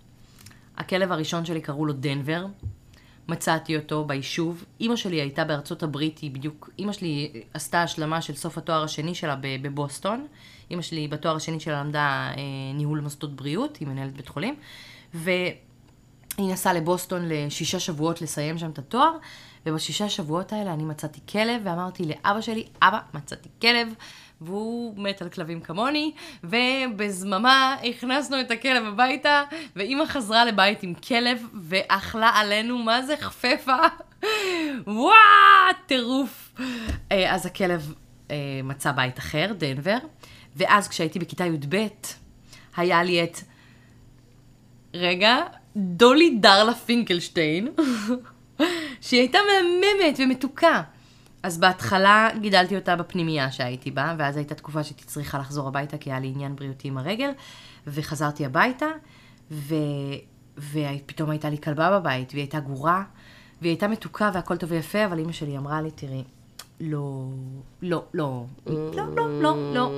[0.77, 2.47] הכלב הראשון שלי קראו לו דנבר.
[3.29, 4.65] מצאתי אותו ביישוב.
[4.81, 6.71] אימא שלי הייתה בארצות הברית, היא בדיוק...
[6.79, 10.27] אימא שלי עשתה השלמה של סוף התואר השני שלה בבוסטון.
[10.71, 12.43] אימא שלי בתואר השני שלה למדה אה,
[12.75, 14.55] ניהול מוסדות בריאות, היא מנהלת בית חולים.
[15.15, 15.55] והיא
[16.39, 19.13] נסעה לבוסטון לשישה שבועות לסיים שם את התואר,
[19.67, 23.89] ובשישה שבועות האלה אני מצאתי כלב, ואמרתי לאבא שלי, אבא, מצאתי כלב,
[24.45, 26.13] והוא מת על כלבים כמוני,
[26.45, 29.43] ובזממה הכנסנו את הכלב הביתה,
[29.77, 33.77] ואימא חזרה לבית עם כלב, ואכלה עלינו, מה זה חפפה?
[34.87, 35.13] וואו,
[35.87, 36.53] טירוף.
[37.13, 37.95] אה, אז הכלב
[38.31, 39.99] אה, מצא בית אחר, דנבר,
[40.57, 41.87] ואז כשהייתי בכיתה י"ב,
[42.77, 43.39] היה לי את
[44.95, 45.37] רגע,
[45.77, 47.69] דולי דרלה פינקלשטיין,
[49.03, 50.83] שהיא הייתה מהממת ומתוקה.
[51.43, 56.11] אז בהתחלה גידלתי אותה בפנימייה שהייתי בה, ואז הייתה תקופה שהייתי צריכה לחזור הביתה, כי
[56.11, 57.31] היה לי עניין בריאותי עם הרגל,
[57.87, 58.87] וחזרתי הביתה,
[59.51, 59.75] ו...
[60.59, 63.03] ופתאום הייתה לי כלבה בבית, והיא הייתה גורה,
[63.61, 66.25] והיא הייתה מתוקה והכל טוב ויפה, אבל אימא שלי אמרה לי, תראי,
[66.81, 67.25] לא,
[67.83, 69.91] לא, לא, לא, לא, לא, לא.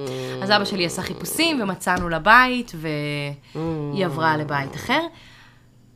[0.43, 5.01] אז אבא שלי עשה חיפושים, ומצאנו לה בית, והיא עברה לבית אחר.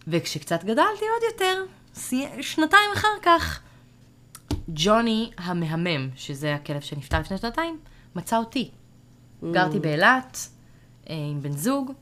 [0.09, 1.65] וכשקצת גדלתי עוד יותר,
[2.41, 3.61] שנתיים אחר כך,
[4.69, 7.79] ג'וני המהמם, שזה הכלב שנפטר לפני שנתיים,
[8.17, 8.71] מצא אותי.
[9.53, 10.49] גרתי באילת
[11.11, 11.93] אה, עם בן זוג,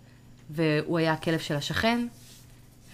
[0.51, 2.07] והוא היה הכלב של השכן,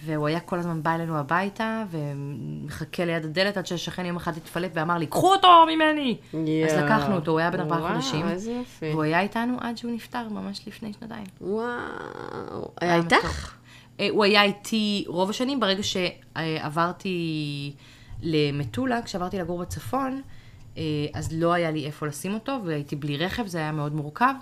[0.05, 4.71] והוא היה כל הזמן בא אלינו הביתה, ומחכה ליד הדלת עד שהשכן יום אחד התפלט
[4.73, 6.17] ואמר לי, קחו אותו ממני!
[6.33, 6.85] אז יואו.
[6.85, 8.89] לקחנו אותו, הוא היה בן ארבעה וואו, חודשים, איזה יופי.
[8.91, 11.25] והוא היה איתנו עד שהוא נפטר, ממש לפני שנתיים.
[11.41, 12.71] וואו.
[12.81, 13.13] היה מתוק.
[13.13, 13.55] איתך?
[13.99, 17.73] אה, הוא היה איתי רוב השנים, ברגע שעברתי
[18.23, 20.21] למטולה, כשעברתי לגור בצפון,
[20.77, 20.83] אה,
[21.13, 24.33] אז לא היה לי איפה לשים אותו, והייתי בלי רכב, זה היה מאוד מורכב.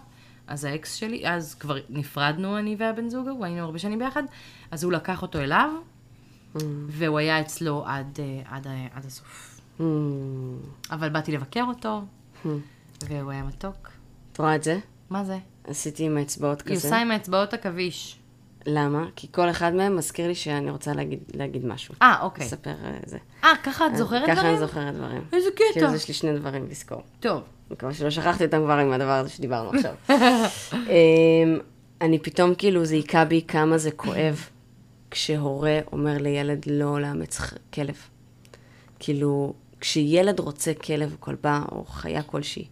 [0.48, 4.24] אז האקס שלי, אז כבר נפרדנו, אני והבן זוג ההוא, היינו הרבה שנים ביחד,
[4.72, 5.70] אז הוא לקח אותו אליו,
[6.88, 9.62] והוא היה אצלו עד, אה, עד, עד הסוף.
[9.80, 9.84] Hmm.
[10.92, 12.02] אבל באתי לבקר אותו,
[13.08, 13.90] והוא היה מתוק.
[14.32, 14.80] את רואה את זה?
[15.10, 15.38] מה זה?
[15.64, 16.88] עשיתי עם האצבעות היא כזה.
[16.88, 18.20] עושה עם האצבעות עכביש.
[18.66, 19.06] למה?
[19.16, 21.96] כי כל אחד מהם מזכיר לי שאני רוצה להגיד, להגיד משהו.
[22.02, 22.46] אה, אוקיי.
[22.46, 23.18] לספר אה, זה.
[23.44, 24.50] אה, ככה את זוכרת ככה דברים?
[24.50, 25.22] אני זוכרת דברים.
[25.34, 25.64] איזה קטע.
[25.74, 27.02] כאילו, יש לי שני דברים לזכור.
[27.20, 27.42] טוב.
[27.72, 29.96] מקווה שלא שכחתי אותם כבר עם הדבר הזה שדיברנו עכשיו.
[30.72, 31.60] אמ,
[32.02, 34.50] אני פתאום, כאילו, זה היכה בי כמה זה כואב
[35.12, 37.42] כשהורה אומר לילד לא לאמץ
[37.74, 37.96] כלב.
[39.00, 42.68] כאילו, כשילד רוצה כלב כלבה או חיה כלשהי,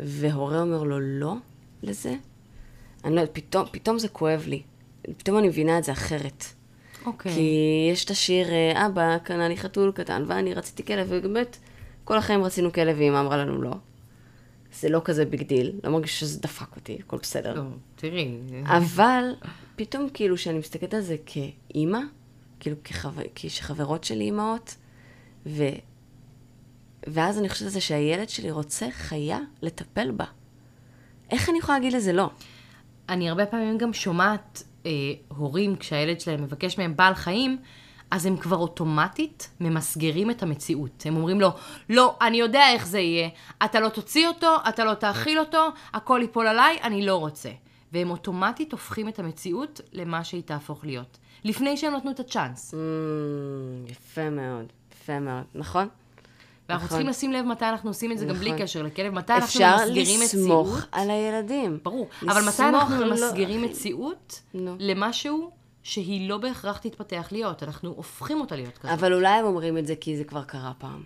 [0.00, 1.34] והורה אומר לו לא
[1.82, 2.14] לזה,
[3.04, 4.62] אני לא יודעת, פתאום, פתאום זה כואב לי.
[5.16, 6.44] פתאום אני מבינה את זה אחרת.
[7.06, 7.32] אוקיי.
[7.32, 11.56] כי יש את השיר, אה, אבא קנה לי חתול קטן ואני רציתי כלב, ובאמת,
[12.04, 13.74] כל החיים רצינו כלב ואמא אמרה לנו לא.
[14.72, 17.54] זה לא כזה big deal, לא מרגיש שזה דפק אותי, הכל בסדר.
[17.54, 17.62] לא,
[17.96, 18.38] תראי.
[18.64, 19.34] אבל
[19.76, 22.00] פתאום כאילו שאני מסתכלת על זה כאימא,
[22.60, 23.22] כאילו כחבר...
[23.34, 24.74] כשחברות שלי אימהות,
[25.46, 25.64] ו...
[27.06, 30.24] ואז אני חושבת על זה שהילד שלי רוצה חיה לטפל בה.
[31.30, 32.30] איך אני יכולה להגיד לזה לא?
[33.08, 34.90] אני הרבה פעמים גם שומעת אה,
[35.28, 37.58] הורים, כשהילד שלהם מבקש מהם בעל חיים,
[38.10, 41.06] אז הם כבר אוטומטית ממסגרים את המציאות.
[41.06, 41.48] הם אומרים לו,
[41.90, 43.28] לא, אני יודע איך זה יהיה.
[43.64, 47.50] אתה לא תוציא אותו, אתה לא תאכיל אותו, הכל ייפול עליי, אני לא רוצה.
[47.92, 51.18] והם אוטומטית הופכים את המציאות למה שהיא תהפוך להיות.
[51.44, 52.74] לפני שהם נתנו את הצ'אנס.
[52.74, 55.88] Mm, יפה מאוד, יפה מאוד, נכון?
[56.68, 56.88] ואנחנו נכון.
[56.98, 58.62] צריכים לשים לב מתי אנחנו עושים את זה, גם בלי נכון.
[58.62, 60.88] קשר לכלב, מתי אנחנו אפשר ממסגרים לסמוך מציאות.
[60.92, 61.78] על הילדים.
[61.82, 64.76] ברור, אבל מתי לסמוך אנחנו לא- ממסגרים אחי, מציאות נו.
[64.78, 65.50] למשהו
[65.82, 68.92] שהיא לא בהכרח תתפתח להיות, אנחנו הופכים אותה להיות כזאת.
[68.98, 71.02] אבל אולי הם אומרים את זה כי זה כבר קרה פעם.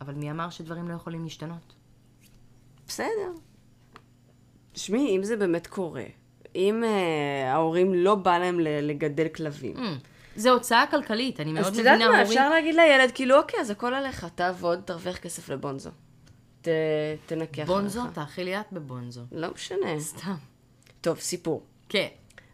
[0.00, 1.72] אבל מי אמר שדברים לא יכולים להשתנות?
[2.88, 3.32] בסדר.
[4.72, 6.04] תשמעי, אם זה באמת קורה,
[6.54, 6.86] אם uh,
[7.54, 9.80] ההורים לא בא להם לגדל כלבים, Mm,
[10.36, 12.26] זה הוצאה כלכלית, אני מאוד אז את מבינה יודעת מה, הורים.
[12.26, 15.90] אפשר להגיד לילד, כאילו, אוקיי, אז הכל עליך, תעבוד, תרוויח כסף לבונזו.
[16.62, 16.68] ת,
[17.26, 17.68] תנקה אחריך.
[17.68, 19.20] בונזו, תאכילי את בבונזו.
[19.32, 20.00] לא משנה.
[20.00, 20.34] סתם.
[21.00, 21.62] טוב, סיפור.
[21.88, 22.08] כן.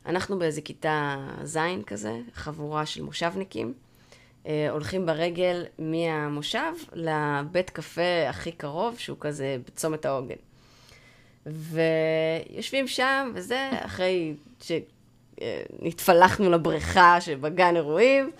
[0.07, 3.75] אנחנו באיזה כיתה ז' כזה, חבורה של מושבניקים,
[4.47, 10.35] אה, הולכים ברגל מהמושב לבית קפה הכי קרוב, שהוא כזה בצומת העוגן.
[11.47, 14.35] ויושבים שם, וזה, אחרי
[15.42, 18.31] שנתפלחנו לבריכה שבגן אירועים.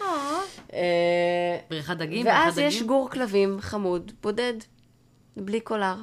[0.73, 2.83] אה, בריכת דגים, ואז יש.
[2.83, 4.55] גור כלבים חמוד, בודד,
[5.37, 5.95] בלי קולר,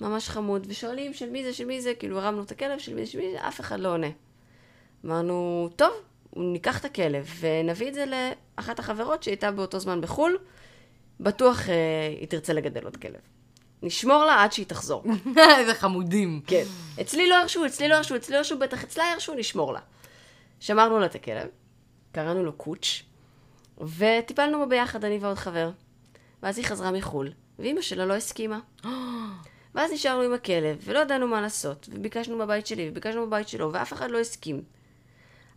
[0.00, 3.04] ממש חמוד, ושואלים של מי זה, של מי זה, כאילו הרמנו את הכלב, של מי
[3.04, 4.06] זה, של מי זה, אף אחד לא עונה.
[5.04, 5.92] אמרנו, טוב,
[6.36, 10.38] ניקח את הכלב ונביא את זה לאחת החברות שהייתה באותו זמן בחו"ל,
[11.20, 11.74] בטוח אה,
[12.20, 13.20] היא תרצה לגדל עוד כלב.
[13.82, 15.04] נשמור לה עד שהיא תחזור.
[15.58, 16.40] איזה חמודים.
[16.46, 16.64] כן.
[17.00, 19.80] אצלי לא ירשו, אצלי לא ירשו, אצלי לא ירשו, בטח אצלה ירשו, נשמור לה.
[20.62, 21.48] שמרנו לה את הכלב,
[22.12, 23.02] קראנו לו קוץ',
[23.80, 25.70] וטיפלנו בו ביחד, אני ועוד חבר.
[26.42, 28.60] ואז היא חזרה מחו"ל, ואימא שלה לא הסכימה.
[29.74, 33.92] ואז נשארנו עם הכלב, ולא ידענו מה לעשות, וביקשנו בבית שלי, וביקשנו בבית שלו, ואף
[33.92, 34.62] אחד לא הסכים.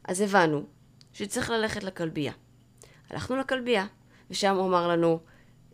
[0.04, 0.64] אז הבנו
[1.14, 2.34] שצריך ללכת לכלבייה.
[3.10, 3.86] הלכנו לכלבייה,
[4.30, 5.20] ושם הוא אמר לנו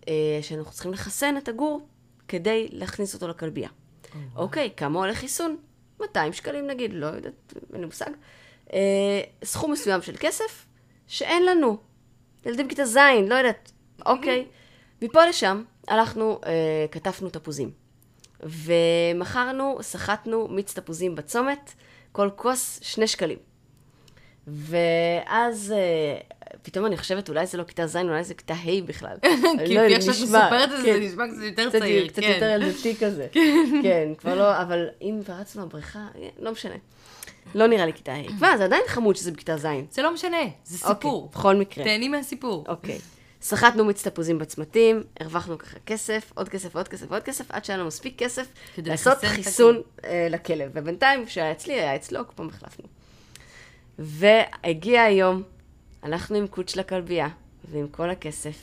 [0.08, 1.88] אה, שאנחנו צריכים לחסן את הגור
[2.28, 3.70] כדי להכניס אותו לכלבייה.
[4.36, 5.58] אוקיי, כמה עולה חיסון?
[6.02, 8.12] 200 שקלים נגיד, לא יודעת, אין לי מושג.
[8.74, 10.66] אה, סכום מסוים של כסף
[11.08, 11.78] שאין לנו.
[12.46, 13.72] ילדים כיתה ז', לא יודעת.
[14.06, 14.46] אוקיי.
[15.02, 17.72] מפה לשם הלכנו, אה, כתפנו תפוזים.
[18.44, 21.74] ומכרנו, סחטנו מיץ תפוזים בצומת,
[22.12, 23.38] כל כוס שני שקלים.
[24.48, 26.18] ואז אה,
[26.62, 29.18] פתאום אני חושבת, אולי זה לא כיתה ז', אולי זה כיתה ה' בכלל.
[29.24, 30.94] אני כי לא נשמע, מספרת את זה, כן.
[30.94, 32.08] זה נשמע קצת יותר צעיר.
[32.08, 32.32] קצת כן.
[32.34, 33.28] יותר ילדותי כזה.
[33.84, 36.76] כן, כבר לא, אבל אם פרצנו לבריכה, אה, לא משנה.
[37.56, 38.22] לא נראה לי כיתה ה'.
[38.40, 39.66] מה, זה עדיין חמוד שזה בכיתה ז'.
[39.92, 41.22] זה לא משנה, זה סיפור.
[41.24, 41.84] אוקיי, בכל מקרה.
[41.84, 42.64] תהני מהסיפור.
[42.68, 43.00] אוקיי.
[43.42, 47.78] סחטנו מיץ תפוזים בצמתים, הרווחנו ככה כסף, עוד כסף, עוד כסף, עוד כסף, עד שהיה
[47.78, 50.72] לנו מספיק כסף לעשות חיסון אה, לכלב.
[50.74, 52.86] ובינתיים, כשהיה אצלי, היה אצלו, כל פעם החלפנו.
[54.00, 55.44] והגיע היום,
[56.04, 57.28] הלכנו עם קוץ' לכלבייה,
[57.72, 58.56] ועם כל הכסף,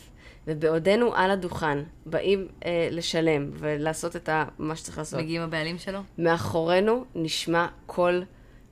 [0.47, 5.21] ובעודנו על הדוכן, באים אה, לשלם ולעשות את ה- מה שצריך לעשות.
[5.21, 5.99] מגיעים הבעלים שלו?
[6.19, 8.25] מאחורינו נשמע קול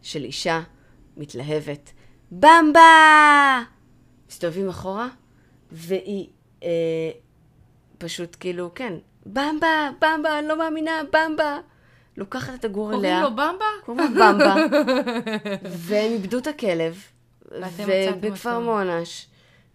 [0.07, 0.61] של אישה
[1.17, 1.93] מתלהבת.
[2.33, 3.63] במבה!
[4.31, 5.09] מסתובבים אחורה,
[5.73, 6.29] והיא
[6.63, 6.69] אה,
[7.99, 8.93] פשוט כאילו, כן,
[9.27, 11.59] במבה, במבה, אני לא מאמינה, במבה.
[12.17, 13.21] לוקחת את הגור קוראים אליה.
[13.23, 13.65] לו במבה?
[13.85, 14.55] קוראים לו במבה.
[15.87, 17.03] והם איבדו את הכלב.
[17.51, 18.65] ואתם מצאתם בכפר אותו.
[18.65, 19.27] מונש.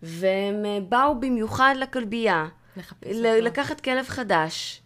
[0.03, 2.47] והם אה, באו במיוחד לכלבייה.
[2.77, 3.45] לחפש ל- אותו.
[3.45, 4.80] לקחת כלב חדש.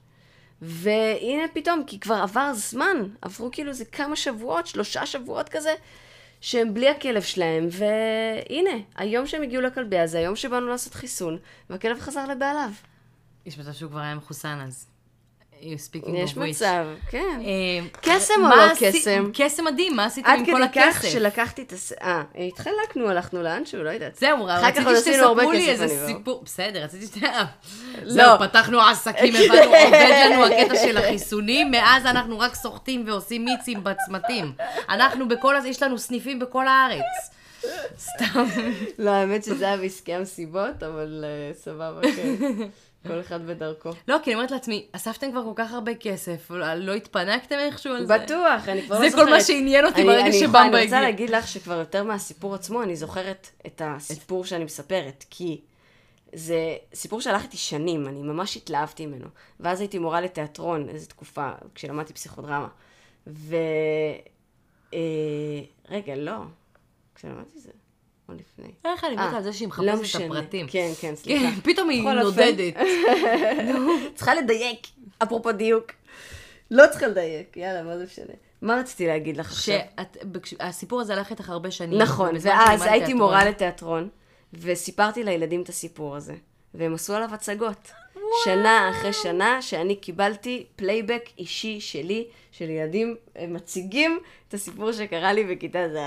[0.61, 5.73] והנה פתאום, כי כבר עבר זמן, עברו כאילו איזה כמה שבועות, שלושה שבועות כזה,
[6.41, 11.37] שהם בלי הכלב שלהם, והנה, היום שהם הגיעו לכלבייה זה היום שבאנו לעשות חיסון,
[11.69, 12.69] והכלב חזר לבעליו.
[13.45, 14.94] יש מצב שהוא כבר היה מחוסן אז.
[15.65, 16.39] You speaking יש of which.
[16.39, 17.41] מצב, כן.
[17.45, 19.31] אה, קסם או לא קסם?
[19.33, 21.09] קסם מדהים, מה עשיתם עד עם כדי כל כך הכסף?
[21.09, 21.91] שלקחתי את הס...
[21.91, 24.15] אה, התחלקנו, הלכנו לאנשהו, לא יודעת.
[24.15, 26.07] זהו, כך רציתי הרבה שתספרו לי איזה לא.
[26.07, 26.41] סיפור.
[26.45, 27.23] בסדר, רציתי ש...
[28.03, 28.37] לא.
[28.39, 34.51] פתחנו עסקים, הבנו, עובד לנו הקטע של החיסונים, מאז אנחנו רק סוחטים ועושים מיצים בצמתים.
[34.89, 37.35] אנחנו בכל הזה, יש לנו סניפים בכל הארץ.
[37.99, 38.45] סתם.
[38.99, 42.35] לא, האמת שזה היה בעסקי המסיבות, אבל אה, סבבה, כן.
[43.07, 43.89] כל אחד בדרכו.
[44.07, 48.05] לא, כי אני אומרת לעצמי, אספתם כבר כל כך הרבה כסף, לא התפנקתם איכשהו על
[48.05, 48.17] זה?
[48.17, 49.29] בטוח, אני כבר זה לא כל זוכרת.
[49.29, 51.01] מה שעניין אותי ברגע שבמבה אני רוצה הגיע.
[51.01, 55.61] להגיד לך שכבר יותר מהסיפור עצמו, אני זוכרת את הסיפור שאני מספרת, כי
[56.33, 59.27] זה סיפור שהלך איתי שנים, אני ממש התלהבתי ממנו.
[59.59, 62.67] ואז הייתי מורה לתיאטרון איזו תקופה, כשלמדתי פסיכודרמה.
[63.27, 63.55] ו...
[64.93, 64.99] אה,
[65.89, 66.37] רגע, לא.
[67.15, 67.71] כשלמדתי זה,
[68.29, 68.71] או לפני.
[68.85, 70.39] איך אני מתה על זה שהיא לא מחפשת את משנה.
[70.39, 70.67] הפרטים.
[70.69, 71.45] כן, כן, סליחה.
[71.45, 72.03] כן, פתאום היא.
[72.09, 72.73] נודדת.
[74.15, 74.87] צריכה לדייק,
[75.23, 75.91] אפרופו דיוק.
[76.71, 78.33] לא צריכה לדייק, יאללה, מה זה משנה.
[78.61, 79.75] מה רציתי להגיד לך עכשיו?
[80.45, 82.01] שהסיפור הזה הלך איתך הרבה שנים.
[82.01, 84.09] נכון, ואז הייתי מורה לתיאטרון,
[84.53, 86.33] וסיפרתי לילדים את הסיפור הזה,
[86.73, 87.91] והם עשו עליו הצגות.
[88.43, 95.33] שנה אחרי שנה, שאני קיבלתי playback אישי שלי, של ילדים אה, מציגים את הסיפור שקרה
[95.33, 95.97] לי בכיתה ז'.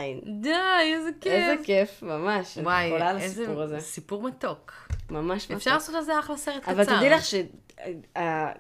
[0.41, 0.51] די,
[0.95, 1.33] איזה כיף.
[1.33, 2.59] איזה כיף, ממש.
[2.59, 3.81] אני וואי, חולה על איזה הסיפור הזה.
[3.81, 4.73] סיפור מתוק.
[5.11, 6.73] ממש אפשר לעשות על זה אחלה סרט קצר.
[6.73, 7.25] אבל תדעי לך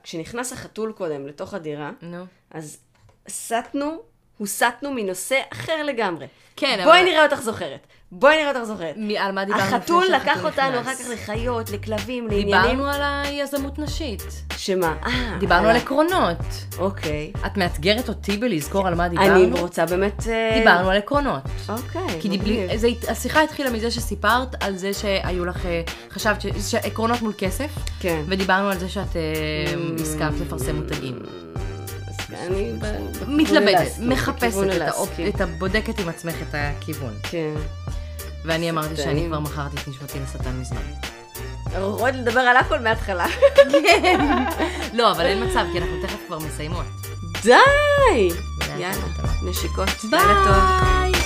[0.05, 2.25] שכשנכנס החתול קודם לתוך הדירה, נו.
[2.51, 2.79] אז
[3.29, 4.03] סטנו,
[4.39, 6.27] הוסטנו מנושא אחר לגמרי.
[6.57, 7.79] כן, בואי אבל- נראה אותך זוכרת.
[8.13, 8.95] בואי נראה אותך זוכרת.
[8.97, 11.01] מ- על מה דיברנו החתול לקח אותנו נכנס?
[11.01, 12.55] אחר כך לחיות, לכלבים, לעניינים.
[12.71, 14.23] דיברנו על היזמות נשית.
[14.57, 14.95] שמה?
[15.07, 16.37] אה, דיברנו על עקרונות.
[16.79, 17.33] אוקיי.
[17.47, 19.35] את מאתגרת אותי בלזכור על מה דיברנו?
[19.45, 20.29] אני רוצה באמת...
[20.29, 21.43] אה, דיברנו על עקרונות.
[21.69, 22.21] אוקיי.
[22.21, 22.77] כי מגניב.
[22.77, 27.71] זה, השיחה התחילה מזה שסיפרת על זה שהיו לך, אה, חשבת ש- שעקרונות מול כסף,
[28.01, 28.23] כן.
[28.29, 29.23] ודיברנו על זה שאת אה,
[30.03, 31.19] הסכמת לפרסם מותגים.
[32.35, 32.73] אני
[33.27, 34.57] מתלבטת, מחפשת
[35.29, 37.15] את, הבודקת עם עצמך את הכיוון.
[37.23, 37.55] כן.
[38.45, 39.27] ואני אמרתי שאני.
[39.27, 40.83] כבר מכרתי את נשמתי לשטן מזמן.
[41.81, 43.27] עוד לדבר על הכל מההתחלה.
[44.93, 46.87] לא, אבל אין מצב, כי אנחנו תכף כבר מסיימות.
[47.43, 48.29] די!
[48.79, 48.93] יאללה.
[49.43, 49.89] נשיקות.
[50.11, 51.18] ביי!